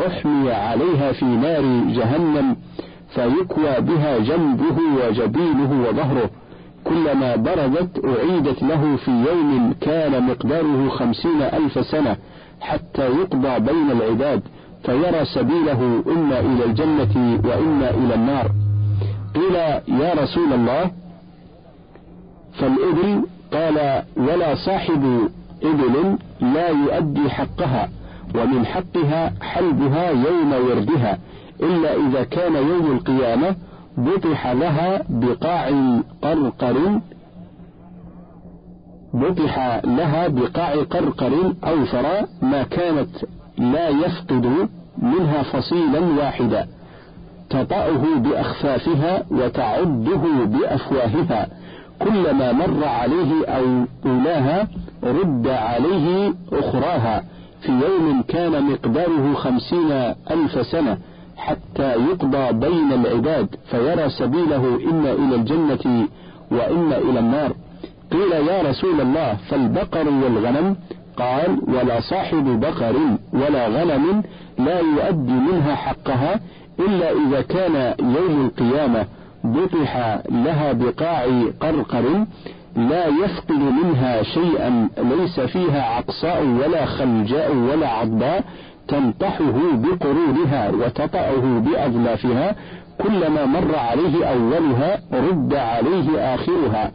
فأحمي 0.00 0.52
عليها 0.52 1.12
في 1.12 1.24
نار 1.24 1.62
جهنم 1.94 2.56
فيكوى 3.14 3.80
بها 3.80 4.18
جنبه 4.18 4.76
وجبينه 5.06 5.84
وظهره. 5.88 6.30
كلما 6.84 7.36
بردت 7.36 8.04
أعيدت 8.04 8.62
له 8.62 8.96
في 8.96 9.10
يوم 9.10 9.74
كان 9.80 10.22
مقداره 10.22 10.88
خمسين 10.88 11.42
ألف 11.42 11.86
سنة 11.86 12.16
حتى 12.60 13.06
يقضى 13.06 13.58
بين 13.58 13.90
العباد 13.90 14.42
فيرى 14.84 15.24
سبيله 15.24 16.02
إما 16.06 16.40
إلى 16.40 16.64
الجنة 16.64 17.40
وإما 17.44 17.90
إلى 17.90 18.14
النار. 18.14 18.50
قيل 19.34 19.54
يا 20.00 20.14
رسول 20.14 20.52
الله 20.52 20.90
فالإبل 22.52 23.22
قال 23.52 24.02
ولا 24.16 24.54
صاحب 24.54 25.28
إبل 25.62 26.16
لا 26.40 26.68
يؤدي 26.68 27.30
حقها. 27.30 27.88
ومن 28.34 28.66
حقها 28.66 29.32
حلبها 29.42 30.10
يوم 30.10 30.52
وردها 30.52 31.18
إلا 31.62 31.96
إذا 31.96 32.24
كان 32.24 32.54
يوم 32.56 32.92
القيامة 32.92 33.56
بطح 33.98 34.46
لها 34.46 35.02
بقاع 35.08 35.70
قرقر 36.22 37.00
بطح 39.14 39.80
لها 39.84 40.28
بقاع 40.28 40.74
قرقر 40.74 41.54
أوفر 41.64 42.26
ما 42.42 42.62
كانت 42.62 43.08
لا 43.58 43.88
يفقد 43.88 44.68
منها 44.98 45.42
فصيلا 45.42 46.00
واحدا 46.00 46.66
تطأه 47.50 48.16
بأخفافها 48.16 49.22
وتعده 49.30 50.44
بأفواهها 50.44 51.48
كلما 51.98 52.52
مر 52.52 52.84
عليه 52.84 53.46
أو 53.46 53.84
أولاها 54.06 54.68
رد 55.04 55.48
عليه 55.48 56.34
أخراها. 56.52 57.24
في 57.62 57.72
يوم 57.72 58.22
كان 58.22 58.62
مقداره 58.62 59.34
خمسين 59.34 59.92
ألف 60.30 60.66
سنة 60.66 60.98
حتى 61.36 61.94
يقضى 61.94 62.52
بين 62.52 62.92
العباد 62.92 63.54
فيرى 63.70 64.10
سبيله 64.10 64.80
إما 64.90 65.12
إلى 65.12 65.34
الجنة 65.34 66.08
وإما 66.50 66.96
إلى 66.98 67.18
النار. 67.18 67.52
قيل 68.12 68.32
يا 68.32 68.62
رسول 68.62 69.00
الله 69.00 69.36
فالبقر 69.48 70.08
والغنم؟ 70.08 70.76
قال 71.16 71.58
ولا 71.68 72.00
صاحب 72.00 72.60
بقر 72.60 72.96
ولا 73.32 73.68
غنم 73.68 74.22
لا 74.58 74.80
يؤدي 74.80 75.32
منها 75.32 75.74
حقها 75.74 76.40
إلا 76.78 77.10
إذا 77.12 77.42
كان 77.42 77.94
يوم 78.00 78.44
القيامة 78.46 79.06
بطح 79.44 80.20
لها 80.30 80.72
بقاع 80.72 81.26
قرقر 81.60 82.26
لا 82.76 83.06
يفقد 83.06 83.60
منها 83.60 84.22
شيئا 84.22 84.88
ليس 84.98 85.40
فيها 85.40 85.82
عقصاء 85.82 86.42
ولا 86.46 86.86
خلجاء 86.86 87.56
ولا 87.56 87.88
عضباء 87.88 88.44
تنطحه 88.88 89.54
بقرونها 89.74 90.70
وتطأه 90.70 91.58
بأظلافها. 91.58 92.56
كلما 93.02 93.46
مر 93.46 93.76
عليه 93.76 94.24
أولها 94.24 95.00
رد 95.12 95.54
عليه 95.54 96.34
آخرها. 96.34 96.90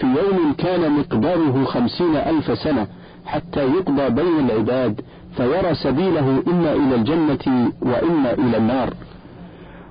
في 0.00 0.06
يوم 0.06 0.52
كان 0.58 0.92
مقداره 0.92 1.64
خمسين 1.64 2.16
ألف 2.16 2.58
سنة 2.58 2.86
حتى 3.26 3.60
يقضى 3.60 4.10
بين 4.10 4.50
العباد 4.50 5.00
فيرى 5.36 5.74
سبيله 5.74 6.42
إما 6.48 6.72
إلى 6.72 6.94
الجنة 6.94 7.72
وإما 7.82 8.32
إلى 8.32 8.56
النار. 8.56 8.94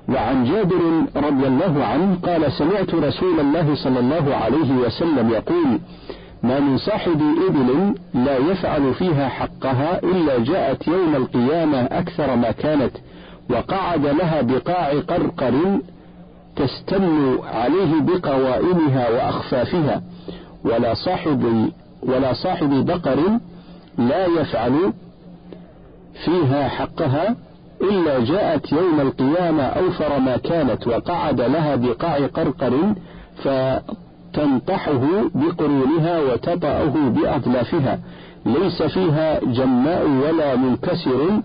وعن 0.10 0.43
جابر 0.46 1.04
رضي 1.15 1.48
الله 1.48 1.86
عنه 1.86 2.17
قال 2.24 2.52
سمعت 2.52 2.93
رسول 2.93 3.39
الله 3.39 3.76
صلى 3.76 4.00
الله 4.00 4.36
عليه 4.36 4.72
وسلم 4.74 5.30
يقول 5.30 5.80
ما 6.43 6.60
من 6.60 6.78
صاحب 6.78 7.22
إبل 7.50 7.96
لا 8.13 8.38
يفعل 8.38 8.93
فيها 8.93 9.30
حقها 9.30 10.04
إلا 10.04 10.39
جاءت 10.43 10.88
يوم 10.88 11.15
القيامة 11.15 11.78
أكثر 11.82 12.36
ما 12.36 12.52
كانت 12.52 12.91
وقعد 13.50 14.06
لها 14.06 14.41
بقاع 14.41 14.89
قرقر 15.00 15.80
تستن 16.56 17.38
عليه 17.54 18.02
بقوائمها 18.02 19.10
وأخفافها 19.10 20.02
ولا 20.65 20.93
صاحب 20.93 21.70
ولا 22.04 22.34
صاحب 22.34 22.86
بقر 22.86 23.20
لا 23.98 24.26
يفعل 24.26 24.93
فيها 26.26 26.67
حقها 26.67 27.36
إلا 27.82 28.20
جاءت 28.20 28.72
يوم 28.72 29.00
القيامة 29.02 29.63
أوفر 29.63 30.20
ما 30.20 30.38
كانت 30.38 30.88
وقعد 30.88 31.42
لها 31.42 31.76
بقاع 31.76 32.18
قرقر 32.28 32.94
فتنطحه 34.34 35.02
بقرونها 35.36 36.20
وتطأه 36.20 36.86
بأطلافها 37.10 38.00
ليس 38.46 38.84
فيها 38.84 39.40
جماء 39.40 40.08
ولا 40.08 40.56
منكسر 40.56 41.42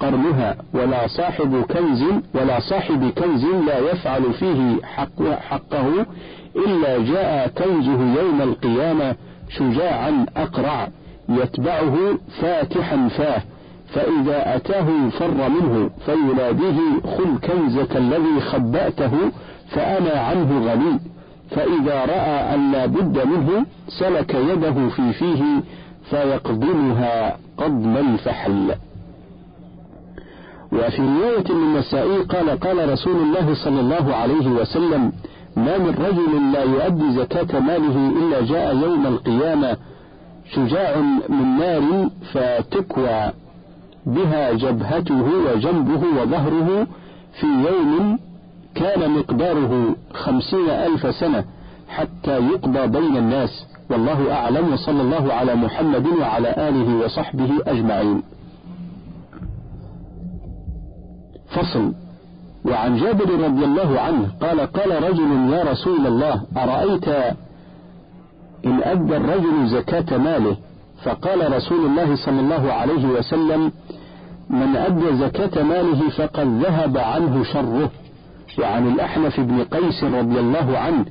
قرنها 0.00 0.56
ولا 0.74 1.06
صاحب 1.06 1.62
كنز 1.62 2.04
ولا 2.34 2.60
صاحب 2.60 3.10
كنز 3.18 3.44
لا 3.44 3.78
يفعل 3.78 4.32
فيه 4.32 4.82
حق 4.82 5.22
حقه 5.40 6.06
إلا 6.66 6.98
جاء 6.98 7.48
كنزه 7.48 8.20
يوم 8.22 8.42
القيامة 8.42 9.14
شجاعا 9.48 10.26
أقرع 10.36 10.88
يتبعه 11.28 12.18
فاتحا 12.40 13.08
فاه. 13.08 13.42
فإذا 13.94 14.56
أتاه 14.56 15.08
فر 15.08 15.48
منه 15.48 15.90
فيناديه 16.06 16.78
خذ 17.16 17.38
كنزك 17.48 17.96
الذي 17.96 18.40
خبأته 18.40 19.12
فأنا 19.68 20.20
عنه 20.20 20.72
غني. 20.72 21.00
فإذا 21.50 22.04
رأى 22.04 22.54
أن 22.54 22.72
لا 22.72 22.86
بد 22.86 23.26
منه 23.26 23.66
سلك 23.88 24.34
يده 24.34 24.88
في 24.88 25.12
فيه 25.12 25.44
فيقضمها 26.10 27.36
قضم 27.58 27.96
الفحل. 27.96 28.74
وفي 30.72 31.02
رواية 31.02 31.52
للنسائي 31.52 32.18
قال 32.18 32.60
قال 32.60 32.92
رسول 32.92 33.16
الله 33.16 33.54
صلى 33.54 33.80
الله 33.80 34.14
عليه 34.14 34.48
وسلم 34.48 35.12
ما 35.56 35.78
من 35.78 35.94
رجل 35.98 36.52
لا 36.52 36.62
يؤدي 36.62 37.12
زكاة 37.12 37.60
ماله 37.60 38.08
إلا 38.08 38.40
جاء 38.40 38.76
يوم 38.76 39.06
القيامة 39.06 39.76
شجاع 40.54 40.96
من 41.28 41.58
نار 41.58 42.08
فتكوى 42.32 43.30
بها 44.06 44.52
جبهته 44.52 45.24
وجنبه 45.46 46.22
وظهره 46.22 46.86
في 47.40 47.46
يوم 47.46 48.18
كان 48.74 49.10
مقداره 49.10 49.96
خمسين 50.14 50.70
ألف 50.70 51.14
سنة 51.14 51.44
حتى 51.88 52.38
يقضى 52.38 52.86
بين 52.86 53.16
الناس. 53.16 53.66
والله 53.90 54.32
أعلم 54.32 54.72
وصلى 54.72 55.02
الله 55.02 55.32
على 55.32 55.54
محمد 55.54 56.06
وعلى 56.06 56.68
آله 56.68 57.04
وصحبه 57.04 57.50
أجمعين. 57.66 58.22
فصل 61.48 61.92
وعن 62.64 62.96
جابر 62.96 63.30
رضي 63.44 63.64
الله 63.64 64.00
عنه 64.00 64.28
قال 64.42 64.60
قال 64.60 65.02
رجل 65.10 65.52
يا 65.52 65.62
رسول 65.62 66.06
الله 66.06 66.42
أرأيت 66.56 67.08
إن 68.66 68.82
أدى 68.82 69.16
الرجل 69.16 69.66
زكاة 69.66 70.16
ماله؟ 70.18 70.56
فقال 71.02 71.52
رسول 71.56 71.86
الله 71.86 72.16
صلى 72.16 72.40
الله 72.40 72.72
عليه 72.72 73.06
وسلم 73.06 73.72
من 74.54 74.76
أدى 74.76 75.16
زكاة 75.16 75.62
ماله 75.62 76.08
فقد 76.10 76.62
ذهب 76.62 76.98
عنه 76.98 77.44
شره. 77.44 77.90
وعن 78.58 78.88
الأحنف 78.88 79.40
بن 79.40 79.64
قيس 79.64 80.04
رضي 80.04 80.40
الله 80.40 80.78
عنه 80.78 81.04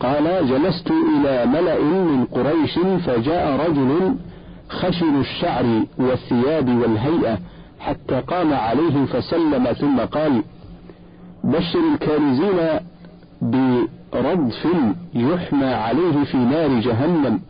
قال 0.00 0.48
جلست 0.48 0.90
إلى 0.90 1.46
ملأ 1.46 1.80
من 1.82 2.24
قريش 2.24 2.78
فجاء 3.06 3.68
رجل 3.68 4.14
خشن 4.68 5.20
الشعر 5.20 5.82
والثياب 5.98 6.68
والهيئة 6.68 7.38
حتى 7.80 8.20
قام 8.20 8.52
عليه 8.52 9.04
فسلم 9.04 9.72
ثم 9.72 9.98
قال 10.00 10.42
بشر 11.44 11.78
الكارزين 11.94 12.80
بردف 14.12 14.66
يحمى 15.14 15.66
عليه 15.66 16.24
في 16.24 16.36
نار 16.36 16.80
جهنم 16.80 17.40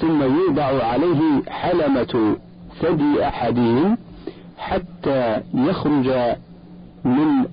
ثم 0.00 0.22
يوضع 0.22 0.84
عليه 0.84 1.42
حلمة 1.48 2.36
ثدي 2.80 3.26
أحدهم 3.28 3.98
حتى 4.62 5.40
يخرج 5.54 6.08
من 7.04 7.44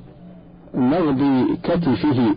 نغض 0.73 1.47
كتفه 1.63 2.35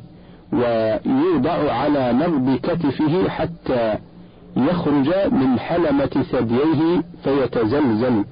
ويوضع 0.53 1.73
على 1.73 2.13
نغض 2.13 2.59
كتفه 2.63 3.29
حتى 3.29 3.99
يخرج 4.57 5.09
من 5.33 5.59
حلمة 5.59 6.25
ثدييه 6.33 7.03
فيتزلزل. 7.25 8.25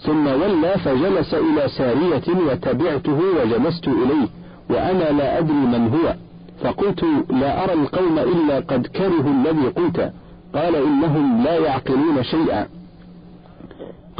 ثم 0.00 0.26
ولى 0.26 0.74
فجلس 0.84 1.34
إلى 1.34 1.68
سارية 1.68 2.28
وتبعته 2.48 3.20
وجلست 3.42 3.88
إليه 3.88 4.28
وأنا 4.70 5.10
لا 5.18 5.38
أدري 5.38 5.54
من 5.74 5.88
هو. 5.88 6.14
فقلت 6.62 7.04
لا 7.30 7.64
أرى 7.64 7.72
القوم 7.72 8.18
إلا 8.18 8.56
قد 8.56 8.86
كرهوا 8.86 9.30
الذي 9.30 9.68
قلت. 9.68 10.12
قال 10.54 10.76
إنهم 10.76 11.44
لا 11.44 11.58
يعقلون 11.58 12.22
شيئا. 12.22 12.66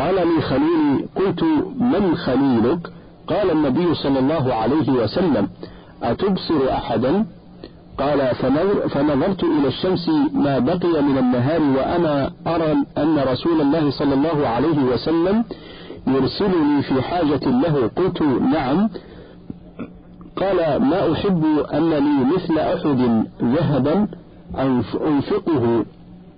قال 0.00 0.14
لي 0.14 0.42
خليلي 0.42 1.04
قلت 1.16 1.42
من 1.80 2.16
خليلك؟ 2.16 2.78
قال 3.26 3.50
النبي 3.50 3.94
صلى 3.94 4.18
الله 4.18 4.54
عليه 4.54 4.90
وسلم 4.92 5.48
أتبصر 6.02 6.72
أحدا؟ 6.72 7.24
قال 7.98 8.34
فنظرت 8.88 9.44
إلى 9.44 9.68
الشمس 9.68 10.08
ما 10.34 10.58
بقي 10.58 11.02
من 11.02 11.18
النهار 11.18 11.62
وأنا 11.62 12.30
أرى 12.46 12.72
أن 12.98 13.18
رسول 13.18 13.60
الله 13.60 13.90
صلى 13.90 14.14
الله 14.14 14.48
عليه 14.48 14.78
وسلم 14.92 15.44
يرسلني 16.06 16.82
في 16.82 17.02
حاجة 17.02 17.44
له. 17.48 17.90
قلت 17.96 18.22
نعم. 18.22 18.88
قال 20.36 20.82
ما 20.82 21.12
أحب 21.12 21.44
أن 21.74 21.90
لي 21.90 22.24
مثل 22.34 22.58
أحد 22.58 23.24
ذهبا 23.42 24.08
أنفقه 25.06 25.84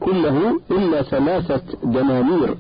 كله 0.01 0.61
إلا 0.71 1.03
ثلاثة 1.03 1.63
دنانير. 1.85 2.57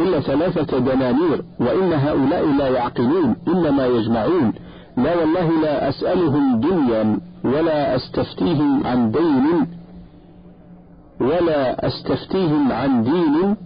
إلا 0.00 0.20
ثلاثة 0.20 0.78
دنانير 0.78 1.42
وإن 1.60 1.92
هؤلاء 1.92 2.46
لا 2.46 2.68
يعقلون 2.68 3.36
إنما 3.48 3.86
يجمعون. 3.86 4.52
لا 4.96 5.16
والله 5.16 5.60
لا 5.62 5.88
أسألهم 5.88 6.60
دنيا 6.60 7.18
ولا 7.44 7.96
أستفتيهم 7.96 8.86
عن 8.86 9.10
دين 9.12 9.66
ولا 11.20 11.86
أستفتيهم 11.86 12.72
عن 12.72 13.02
دين 13.04 13.56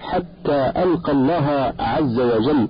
حتى 0.00 0.72
ألقى 0.76 1.12
الله 1.12 1.72
عز 1.78 2.20
وجل. 2.20 2.68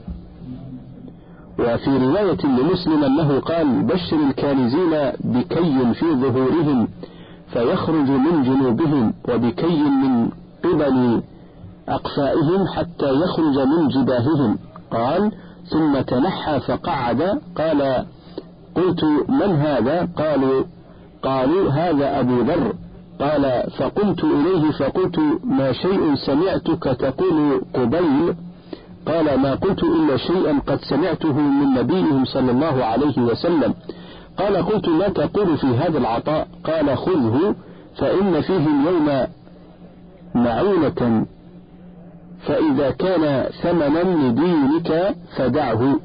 وفي 1.58 1.90
رواية 1.90 2.46
لمسلم 2.46 3.04
أنه 3.04 3.40
قال 3.40 3.82
بشر 3.82 4.16
الكانزين 4.28 4.90
بكي 5.24 5.94
في 5.94 6.06
ظهورهم 6.14 6.88
فيخرج 7.52 8.08
من 8.10 8.42
جنوبهم 8.42 9.12
وبكي 9.28 9.82
من 9.82 10.30
قبل 10.64 11.22
أقفائهم 11.88 12.66
حتى 12.66 13.10
يخرج 13.14 13.58
من 13.58 13.88
جباههم. 13.88 14.58
قال 14.90 15.32
ثم 15.68 16.00
تنحى 16.00 16.60
فقعد 16.60 17.40
قال 17.56 18.04
قلت 18.74 19.04
من 19.28 19.56
هذا؟ 19.56 20.08
قالوا 20.16 20.64
قالوا 21.22 21.70
هذا 21.70 22.20
أبو 22.20 22.40
ذر. 22.40 22.72
قال 23.20 23.70
فقمت 23.78 24.24
إليه 24.24 24.70
فقلت 24.70 25.18
ما 25.44 25.72
شيء 25.72 26.14
سمعتك 26.14 26.82
تقول 26.82 27.62
قبيل؟ 27.74 28.34
قال 29.06 29.38
ما 29.38 29.54
قلت 29.54 29.82
إلا 29.82 30.16
شيئا 30.16 30.60
قد 30.66 30.78
سمعته 30.80 31.32
من 31.32 31.74
نبيهم 31.74 32.24
صلى 32.24 32.50
الله 32.50 32.84
عليه 32.84 33.18
وسلم. 33.18 33.74
قال 34.38 34.56
قلت 34.56 34.88
ما 34.88 35.08
تقول 35.08 35.58
في 35.58 35.66
هذا 35.66 35.98
العطاء؟ 35.98 36.48
قال 36.64 36.98
خذه 36.98 37.54
فإن 37.98 38.40
فيه 38.40 38.66
اليوم 38.66 39.26
معونة. 40.34 41.26
فإذا 42.46 42.90
كان 42.90 43.50
ثمنا 43.62 44.02
لدينك 44.28 45.14
فدعه. 45.36 46.00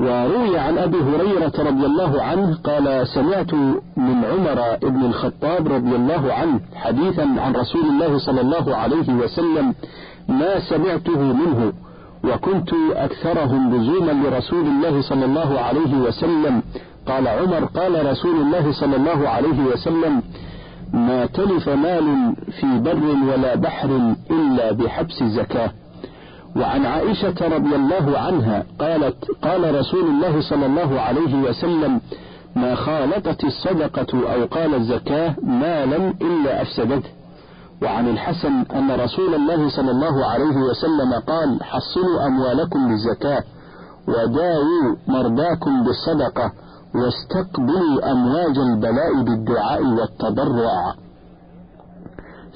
وروي 0.00 0.58
عن 0.58 0.78
أبي 0.78 0.96
هريرة 0.96 1.52
رضي 1.58 1.86
الله 1.86 2.22
عنه 2.22 2.58
قال 2.64 3.08
سمعت 3.08 3.54
من 3.96 4.24
عمر 4.24 4.76
بن 4.82 5.04
الخطاب 5.04 5.68
رضي 5.68 5.96
الله 5.96 6.32
عنه 6.32 6.60
حديثا 6.74 7.22
عن 7.38 7.52
رسول 7.52 7.84
الله 7.84 8.18
صلى 8.18 8.40
الله 8.40 8.76
عليه 8.76 9.08
وسلم 9.12 9.74
ما 10.28 10.60
سمعته 10.60 11.20
منه 11.20 11.72
وكنت 12.24 12.70
أكثرهم 12.92 13.74
لزوما 13.74 14.12
لرسول 14.12 14.66
الله 14.66 15.02
صلى 15.02 15.24
الله 15.24 15.60
عليه 15.60 15.94
وسلم. 15.94 16.62
قال 17.06 17.28
عمر 17.28 17.64
قال 17.64 18.06
رسول 18.10 18.36
الله 18.40 18.72
صلى 18.72 18.96
الله 18.96 19.28
عليه 19.28 19.60
وسلم 19.72 20.22
ما 20.92 21.26
تلف 21.26 21.68
مال 21.68 22.36
في 22.60 22.78
بر 22.78 23.04
ولا 23.32 23.54
بحر 23.54 24.14
إلا 24.30 24.72
بحبس 24.72 25.22
الزكاة 25.22 25.70
وعن 26.56 26.86
عائشة 26.86 27.34
رضي 27.40 27.76
الله 27.76 28.18
عنها 28.18 28.64
قالت 28.80 29.24
قال 29.42 29.74
رسول 29.74 30.06
الله 30.08 30.40
صلى 30.40 30.66
الله 30.66 31.00
عليه 31.00 31.34
وسلم 31.34 32.00
ما 32.56 32.74
خالطت 32.74 33.44
الصدقة 33.44 34.32
أو 34.34 34.44
قال 34.46 34.74
الزكاة 34.74 35.34
مالا 35.42 36.14
إلا 36.22 36.62
أفسدته. 36.62 37.10
وعن 37.82 38.08
الحسن 38.08 38.52
أن 38.74 38.90
رسول 38.90 39.34
الله 39.34 39.68
صلى 39.68 39.90
الله 39.90 40.26
عليه 40.26 40.56
وسلم 40.56 41.12
قال 41.26 41.62
حصنوا 41.62 42.26
أموالكم 42.26 42.88
بالزكاة 42.88 43.42
وداووا 44.08 44.96
مرضاكم 45.08 45.84
بالصدقة 45.84 46.52
واستقبلوا 47.02 48.12
أمواج 48.12 48.58
البلاء 48.58 49.22
بالدعاء 49.22 49.82
والتضرع 49.82 50.94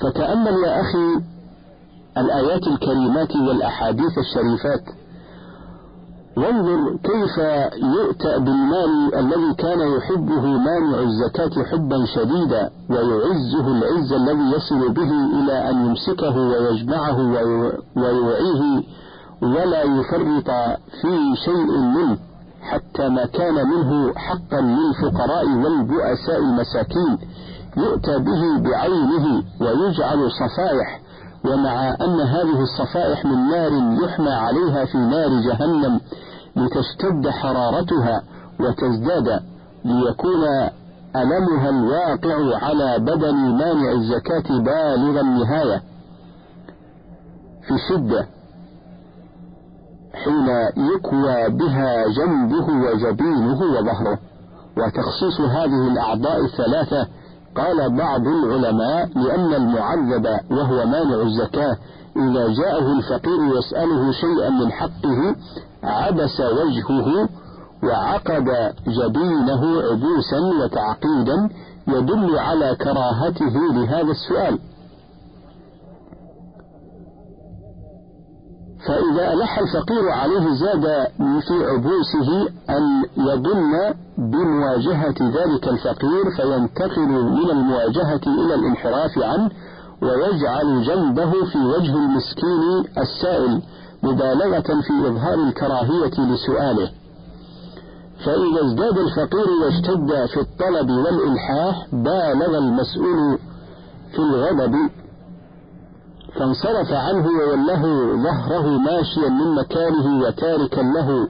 فتأمل 0.01 0.65
يا 0.67 0.81
أخي 0.81 1.23
الآيات 2.19 2.67
الكريمات 2.67 3.37
والأحاديث 3.37 4.13
الشريفات 4.19 4.85
وانظر 6.37 6.97
كيف 6.97 7.39
يؤتى 7.97 8.39
بالمال 8.39 9.15
الذي 9.15 9.55
كان 9.59 9.81
يحبه 9.81 10.41
مانع 10.41 10.99
الزكاة 11.01 11.65
حبا 11.73 12.05
شديدا 12.15 12.71
ويعزه 12.91 13.67
العز 13.69 14.13
الذي 14.13 14.57
يصل 14.57 14.93
به 14.93 15.11
إلى 15.41 15.71
أن 15.71 15.87
يمسكه 15.87 16.37
ويجمعه 16.37 17.19
ويوعيه 17.97 18.83
ولا 19.43 19.83
يفرط 19.83 20.51
في 21.01 21.37
شيء 21.45 21.79
منه. 21.79 22.19
حتى 22.63 23.09
ما 23.09 23.27
كان 23.27 23.55
منه 23.55 24.13
حقا 24.17 24.61
للفقراء 24.61 25.47
والبؤساء 25.47 26.39
المساكين 26.39 27.19
يؤتى 27.77 28.19
به 28.19 28.71
بعينه 28.71 29.43
ويجعل 29.61 30.31
صفائح. 30.31 31.01
ومع 31.45 31.89
أن 32.01 32.21
هذه 32.21 32.61
الصفائح 32.61 33.25
من 33.25 33.49
نار 33.49 33.73
يحمى 34.05 34.31
عليها 34.31 34.85
في 34.85 34.99
نار 34.99 35.29
جهنم 35.29 36.01
لتشتد 36.57 37.29
حرارتها 37.29 38.23
وتزداد 38.61 39.43
ليكون 39.85 40.45
ألمها 41.17 41.69
الواقع 41.69 42.65
على 42.65 42.99
بدن 42.99 43.35
مانع 43.35 43.93
الزكاة 43.93 44.59
بالغ 44.59 45.21
النهاية. 45.21 45.83
في 47.67 47.75
شدة 47.89 48.27
حين 50.15 50.49
يكوى 50.95 51.49
بها 51.49 52.05
جنبه 52.17 52.67
وجبينه 52.67 53.61
وظهره. 53.61 54.19
وتخصيص 54.77 55.41
هذه 55.41 55.89
الأعضاء 55.93 56.45
الثلاثة 56.45 57.07
قال 57.57 57.97
بعض 57.97 58.27
العلماء 58.27 59.09
لأن 59.19 59.55
المعذب 59.55 60.27
وهو 60.51 60.87
مانع 60.87 61.23
الزكاة 61.23 61.77
إذا 62.17 62.49
جاءه 62.49 62.93
الفقير 62.93 63.59
يسأله 63.59 64.13
شيئا 64.13 64.51
من 64.51 64.73
حقه 64.73 65.37
عبس 65.85 66.41
وجهه 66.41 67.29
وعقد 67.83 68.75
جبينه 68.87 69.83
عبوسا 69.83 70.39
وتعقيدا 70.63 71.49
يدل 71.89 72.39
على 72.39 72.77
كراهته 72.81 73.73
لهذا 73.75 74.11
السؤال. 74.11 74.59
فإذا 78.87 79.33
ألح 79.33 79.59
الفقير 79.59 80.09
عليه 80.11 80.55
زاد 80.55 81.07
في 81.49 81.65
عبوسه 81.65 82.49
أن 82.71 83.05
يظن 83.17 83.95
بمواجهة 84.19 85.15
ذلك 85.21 85.69
الفقير 85.69 86.25
فينتقل 86.37 87.09
من 87.09 87.51
المواجهة 87.51 88.21
إلى 88.27 88.55
الانحراف 88.55 89.19
عنه 89.19 89.51
ويجعل 90.03 90.83
جنبه 90.83 91.31
في 91.31 91.59
وجه 91.59 91.95
المسكين 91.97 92.85
السائل 92.99 93.63
مبالغة 94.03 94.81
في 94.87 95.07
إظهار 95.09 95.35
الكراهية 95.35 96.35
لسؤاله. 96.35 96.91
فإذا 98.25 98.65
ازداد 98.67 98.99
الفقير 98.99 99.47
واشتد 99.65 100.27
في 100.35 100.41
الطلب 100.41 100.91
والإلحاح 100.91 101.87
بالغ 101.93 102.59
المسؤول 102.59 103.39
في 104.13 104.19
الغضب 104.19 104.75
فانصرف 106.35 106.93
عنه 106.93 107.27
ووله 107.27 107.83
ظهره 108.23 108.79
ماشيا 108.79 109.29
من 109.29 109.55
مكانه 109.55 110.21
وتاركا 110.23 110.81
له 110.81 111.29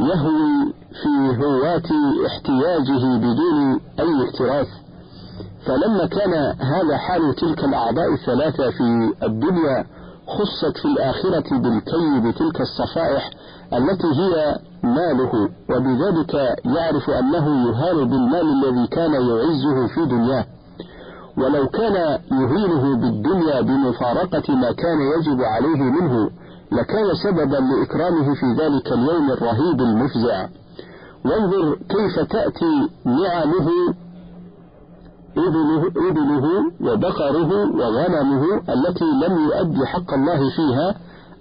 يهوي 0.00 0.72
في 1.02 1.36
هواة 1.44 1.90
احتياجه 2.26 3.16
بدون 3.18 3.80
أي 4.00 4.28
اكتراث 4.28 4.68
فلما 5.66 6.06
كان 6.06 6.34
هذا 6.60 6.96
حال 6.96 7.34
تلك 7.34 7.64
الأعضاء 7.64 8.14
الثلاثة 8.14 8.70
في 8.70 9.12
الدنيا 9.22 9.86
خصت 10.26 10.78
في 10.78 10.84
الآخرة 10.84 11.58
بالكي 11.58 12.20
بتلك 12.20 12.60
الصفائح 12.60 13.30
التي 13.72 14.06
هي 14.06 14.58
ماله. 14.82 15.48
وبذلك 15.70 16.34
يعرف 16.64 17.10
أنه 17.10 17.68
يهان 17.68 18.08
بالمال 18.08 18.46
الذي 18.64 18.86
كان 18.86 19.12
يعزه 19.12 19.86
في 19.94 20.04
دنياه. 20.06 20.44
ولو 21.40 21.68
كان 21.68 22.18
يهينه 22.32 22.96
بالدنيا 22.96 23.60
بمفارقة 23.60 24.54
ما 24.54 24.72
كان 24.72 24.98
يجب 25.18 25.40
عليه 25.42 25.82
منه 25.82 26.30
لكان 26.72 27.14
سببا 27.24 27.56
لإكرامه 27.56 28.34
في 28.34 28.46
ذلك 28.62 28.92
اليوم 28.92 29.30
الرهيب 29.30 29.80
المفزع. 29.80 30.48
وانظر 31.24 31.74
كيف 31.74 32.20
تأتي 32.30 32.88
نعمه 33.04 33.68
إبله, 35.38 35.86
إبله 36.10 36.46
وبقره 36.80 37.50
وغنمه 37.52 38.44
التي 38.68 39.04
لم 39.04 39.38
يؤدي 39.44 39.86
حق 39.86 40.14
الله 40.14 40.50
فيها 40.56 40.94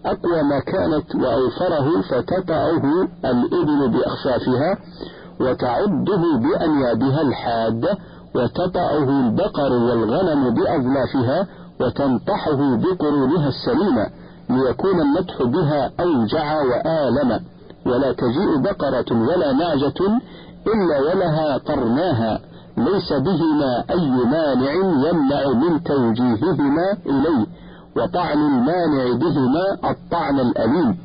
أقوى 0.05 0.43
ما 0.43 0.59
كانت 0.59 1.15
وأوفره 1.15 2.01
فتطأه 2.01 3.07
الإبل 3.25 3.89
بأخفافها 3.89 4.77
وتعده 5.41 6.21
بأنيابها 6.37 7.21
الحادة 7.21 7.97
وتطأه 8.35 9.03
البقر 9.03 9.71
والغنم 9.73 10.53
بأظلافها 10.53 11.47
وتنطحه 11.81 12.75
بقرونها 12.75 13.47
السليمة 13.47 14.07
ليكون 14.49 15.01
النطح 15.01 15.43
بها 15.43 15.91
أوجع 15.99 16.61
وآلم. 16.61 17.39
ولا 17.85 18.11
تجيء 18.11 18.57
بقرة 18.63 19.05
ولا 19.11 19.51
نعجة 19.51 19.99
إلا 20.67 20.99
ولها 20.99 21.57
قرناها. 21.57 22.39
ليس 22.77 23.13
بهما 23.13 23.83
أي 23.89 24.09
مانع 24.09 24.71
يمنع 25.09 25.47
من 25.53 25.83
توجيههما 25.83 26.97
إليه 27.05 27.45
وطعن 27.97 28.37
المانع 28.37 29.17
بهما 29.17 29.91
الطعن 29.91 30.39
الأليم. 30.39 30.97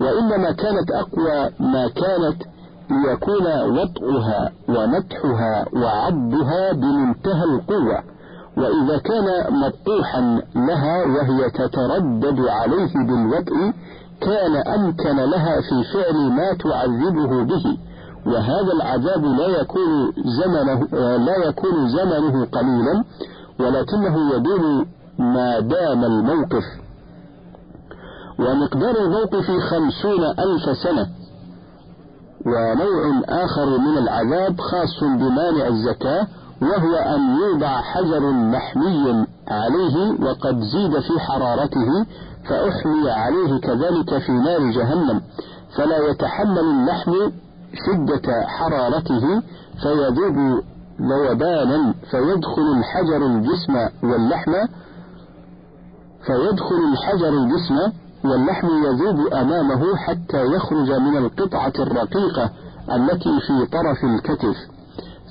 وإنما 0.00 0.52
كانت 0.52 0.90
أقوى 0.90 1.50
ما 1.60 1.88
كانت 1.88 2.42
ليكون 2.92 3.46
وطئها 3.78 4.52
ونتحها 4.68 5.66
وعضها 5.72 6.72
بمنتهى 6.72 7.44
القوة 7.44 8.02
وإذا 8.56 8.98
كان 8.98 9.54
مطوحا 9.62 10.42
لها 10.56 11.04
وهي 11.04 11.50
تتردد 11.50 12.40
عليه 12.48 12.92
بالوطء 13.06 13.54
كان 14.20 14.56
أمكن 14.80 15.16
لها 15.16 15.60
في 15.60 15.76
فعل 15.94 16.16
ما 16.32 16.52
تعذبه 16.64 17.42
به 17.44 17.78
وهذا 18.26 18.72
العذاب 18.72 19.24
لا 19.24 19.46
يكون 19.60 20.12
زمنه 20.38 20.80
لا 21.16 21.36
يكون 21.48 21.88
زمنه 21.88 22.44
قليلا 22.46 23.04
ولكنه 23.60 24.34
يدوم 24.34 24.86
ما 25.18 25.60
دام 25.60 26.04
الموقف. 26.04 26.64
ومقدار 28.38 28.96
الموقف 28.96 29.50
خمسون 29.70 30.24
ألف 30.24 30.78
سنة. 30.84 31.06
ونوع 32.46 33.22
آخر 33.28 33.78
من 33.78 33.98
العذاب 33.98 34.60
خاص 34.60 35.00
بمانع 35.04 35.66
الزكاة 35.66 36.26
وهو 36.62 36.94
أن 36.94 37.36
يوضع 37.36 37.80
حجر 37.80 38.30
محمي 38.30 39.26
عليه 39.48 40.10
وقد 40.24 40.60
زيد 40.60 41.00
في 41.00 41.20
حرارته 41.20 41.88
فأحمي 42.48 43.10
عليه 43.10 43.60
كذلك 43.60 44.18
في 44.26 44.32
نار 44.32 44.70
جهنم. 44.70 45.20
فلا 45.76 45.98
يتحمل 46.10 46.58
اللحم 46.58 47.12
شدة 47.86 48.46
حرارته 48.46 49.42
فيذوب 49.82 50.62
ذوبانا 51.00 51.94
فيدخل 52.10 52.62
الحجر 52.78 53.26
الجسم 53.26 53.74
واللحم 54.02 54.52
فيدخل 56.26 56.80
الحجر 56.92 57.28
الجسم 57.28 57.92
واللحم 58.24 58.68
يذوب 58.68 59.32
أمامه 59.32 59.96
حتى 59.96 60.42
يخرج 60.44 60.90
من 60.90 61.16
القطعة 61.16 61.72
الرقيقة 61.78 62.50
التي 62.92 63.40
في 63.46 63.66
طرف 63.72 64.04
الكتف. 64.04 64.56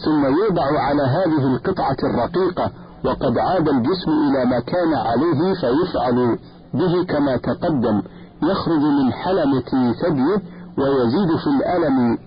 ثم 0.05 0.25
يوضع 0.25 0.79
على 0.79 1.03
هذه 1.03 1.55
القطعة 1.55 1.97
الرقيقة 2.03 2.71
وقد 3.05 3.37
عاد 3.37 3.69
الجسم 3.69 4.11
إلى 4.11 4.45
ما 4.45 4.59
كان 4.59 4.93
عليه 4.93 5.53
فيفعل 5.53 6.37
به 6.73 7.05
كما 7.05 7.37
تقدم. 7.37 8.01
يخرج 8.43 8.79
من 8.79 9.13
حلمة 9.13 9.93
ثديه 9.93 10.41
ويزيد 10.77 11.37
في 11.43 11.47
الألم. 11.47 12.17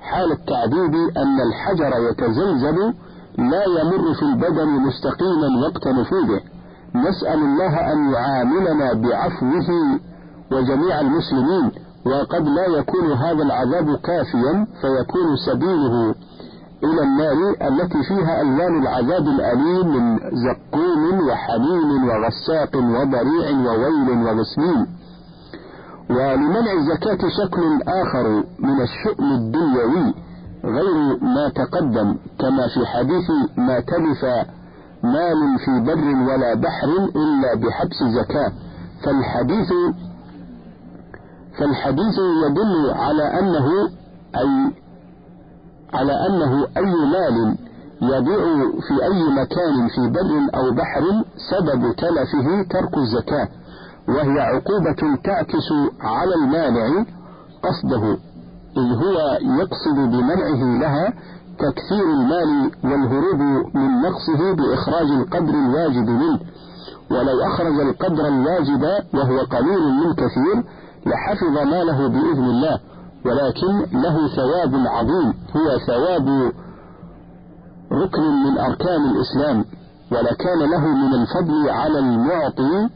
حال 0.00 0.32
التعذيب 0.32 0.94
أن 1.16 1.40
الحجر 1.40 2.10
يتزلزل 2.10 2.94
لا 3.38 3.64
يمر 3.80 4.14
في 4.14 4.22
البدن 4.22 4.68
مستقيما 4.68 5.66
وقت 5.66 5.88
نفوذه. 5.88 6.40
نسأل 6.94 7.38
الله 7.42 7.92
أن 7.92 8.12
يعاملنا 8.12 8.92
بعفوه 8.92 9.68
وجميع 10.52 11.00
المسلمين. 11.00 11.72
وقد 12.06 12.48
لا 12.48 12.66
يكون 12.78 13.12
هذا 13.12 13.42
العذاب 13.42 13.96
كافيا 13.96 14.66
فيكون 14.80 15.36
سبيله 15.46 16.14
إلى 16.84 17.02
النار 17.02 17.54
التي 17.68 18.02
فيها 18.08 18.40
ألوان 18.40 18.82
العذاب 18.82 19.26
الأليم 19.26 19.88
من 19.88 20.18
زقوم 20.18 21.28
وحميم 21.28 22.08
وغساق 22.08 22.76
وضريع 22.76 23.50
وويل 23.50 24.08
وغسلين. 24.26 24.86
ولمنع 26.10 26.72
الزكاة 26.72 27.28
شكل 27.28 27.82
آخر 27.88 28.44
من 28.58 28.80
الشؤم 28.82 29.32
الدنيوي 29.32 30.14
غير 30.64 31.18
ما 31.22 31.48
تقدم 31.48 32.16
كما 32.38 32.68
في 32.74 32.86
حديث 32.86 33.30
ما 33.56 33.80
تلف 33.80 34.24
مال 35.02 35.58
في 35.64 35.80
بر 35.86 36.32
ولا 36.32 36.54
بحر 36.54 36.88
إلا 37.16 37.54
بحبس 37.54 38.02
الزكاة 38.02 38.52
فالحديث 39.04 39.68
فالحديث 41.58 42.18
يدل 42.46 42.90
على 42.90 43.38
أنه 43.40 43.66
أي 44.36 44.72
على 45.94 46.12
أنه 46.26 46.66
أي 46.76 46.94
مال 47.06 47.56
يضيع 48.02 48.38
في 48.88 49.04
أي 49.04 49.22
مكان 49.42 49.88
في 49.94 50.08
بر 50.10 50.58
أو 50.58 50.70
بحر 50.70 51.24
سبب 51.50 51.94
تلفه 51.96 52.62
ترك 52.70 52.96
الزكاة. 52.98 53.48
وهي 54.08 54.40
عقوبة 54.40 55.16
تعكس 55.24 55.68
على 56.00 56.34
المانع 56.34 57.04
قصده 57.62 58.18
إذ 58.76 58.94
هو 59.04 59.38
يقصد 59.60 59.94
بمنعه 60.10 60.80
لها 60.80 61.12
تكثير 61.66 62.04
المال 62.04 62.70
والهروب 62.84 63.40
من 63.74 64.02
نقصه 64.02 64.54
بإخراج 64.54 65.10
القدر 65.10 65.54
الواجب 65.54 66.08
منه. 66.08 66.40
ولو 67.10 67.40
أخرج 67.46 67.80
القدر 67.80 68.28
الواجب 68.28 68.82
وهو 69.14 69.38
قليل 69.38 69.82
من 70.00 70.12
كثير 70.14 70.56
لحفظ 71.06 71.58
ماله 71.72 72.08
بإذن 72.08 72.44
الله. 72.44 72.78
ولكن 73.26 73.98
له 74.00 74.28
ثواب 74.36 74.74
عظيم 74.86 75.34
هو 75.56 75.78
ثواب 75.86 76.52
ركن 77.92 78.22
من 78.44 78.58
أركان 78.58 79.00
الإسلام. 79.10 79.64
ولكان 80.12 80.58
له 80.58 80.86
من 80.86 81.14
الفضل 81.14 81.70
على 81.70 81.98
المعطي 81.98 82.88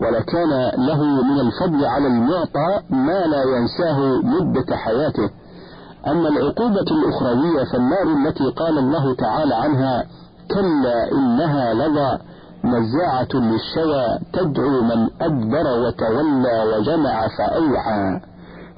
ولكان 0.00 0.50
له 0.86 1.04
من 1.04 1.40
الفضل 1.40 1.84
على 1.84 2.06
المعطى 2.06 2.80
ما 2.90 3.26
لا 3.26 3.42
ينساه 3.44 4.22
مدة 4.22 4.76
حياته. 4.76 5.30
أما 6.06 6.28
العقوبة 6.28 6.88
الأخروية 6.90 7.64
فالنار 7.72 8.02
التي 8.16 8.44
قال 8.44 8.78
الله 8.78 9.14
تعالى 9.14 9.54
عنها 9.54 10.04
كلا 10.50 11.12
إنها 11.12 11.74
لظى 11.74 12.18
نزاعة 12.64 13.28
للشوى 13.34 14.18
تدعو 14.32 14.82
من 14.82 15.08
أدبر 15.20 15.66
وتولى 15.86 16.76
وجمع 16.76 17.28
فأوعى. 17.38 18.20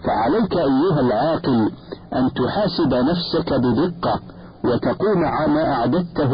فعليك 0.05 0.53
أيها 0.57 1.01
العاقل 1.01 1.71
أن 2.15 2.33
تحاسب 2.33 2.95
نفسك 2.95 3.53
بدقة 3.53 4.21
وتقوم 4.65 5.21
ما 5.55 5.73
أعددته 5.73 6.33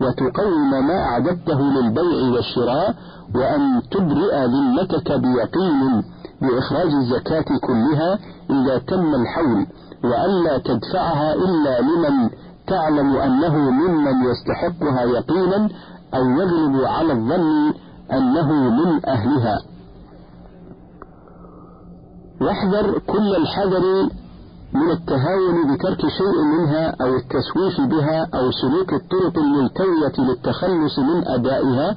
وتقوم 0.00 0.86
ما 0.86 0.98
أعددته 0.98 1.60
للبيع 1.60 2.32
والشراء 2.34 2.94
وأن 3.34 3.82
تبرئ 3.90 4.46
ذمتك 4.46 5.12
بيقين 5.12 6.04
بإخراج 6.42 6.92
الزكاة 6.94 7.44
كلها 7.66 8.18
إذا 8.50 8.78
تم 8.78 9.14
الحول. 9.14 9.66
وألا 10.04 10.58
تدفعها 10.58 11.34
إلا 11.34 11.80
لمن 11.80 12.30
تعلم 12.66 13.16
أنه 13.16 13.70
ممن 13.70 14.14
يستحقها 14.30 15.02
يقينا 15.02 15.68
أو 16.14 16.24
يغلب 16.30 16.84
على 16.84 17.12
الظن 17.12 17.72
أنه 18.12 18.52
من 18.52 19.06
أهلها. 19.06 19.58
واحذر 22.40 22.98
كل 22.98 23.36
الحذر 23.36 24.08
من 24.74 24.90
التهاون 24.90 25.74
بترك 25.74 26.00
شيء 26.00 26.42
منها 26.44 26.96
أو 27.02 27.16
التسويف 27.16 27.80
بها 27.90 28.26
أو 28.34 28.50
سلوك 28.50 28.92
الطرق 28.92 29.38
الملتوية 29.38 30.26
للتخلص 30.28 30.98
من 30.98 31.28
أدائها 31.28 31.96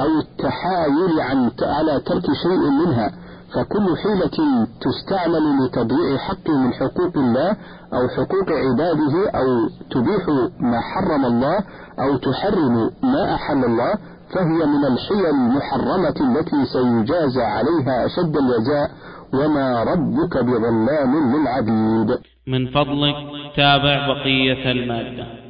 أو 0.00 0.18
التحايل 0.18 1.20
عن 1.20 1.50
على 1.62 2.00
ترك 2.00 2.26
شيء 2.42 2.70
منها. 2.70 3.10
فكل 3.54 3.86
حيلة 4.02 4.66
تستعمل 4.80 5.44
لتضييع 5.60 6.18
حق 6.18 6.50
من 6.50 6.72
حقوق 6.72 7.16
الله 7.16 7.50
أو 7.92 8.08
حقوق 8.16 8.48
عباده 8.64 9.30
أو 9.40 9.68
تبيح 9.90 10.24
ما 10.60 10.80
حرم 10.80 11.24
الله 11.24 11.58
أو 11.98 12.16
تحرم 12.16 12.90
ما 13.02 13.34
أحل 13.34 13.64
الله 13.64 13.94
فهي 14.34 14.66
من 14.66 14.84
الحيل 14.84 15.26
المحرمة 15.26 16.38
التي 16.38 16.64
سيجازى 16.64 17.42
عليها 17.42 18.06
أشد 18.06 18.36
الجزاء 18.36 18.90
وما 19.34 19.82
ربك 19.82 20.44
بظلام 20.44 21.12
للعبيد. 21.32 22.18
من 22.46 22.70
فضلك 22.70 23.14
تابع 23.56 24.06
بقية 24.06 24.72
المادة. 24.72 25.41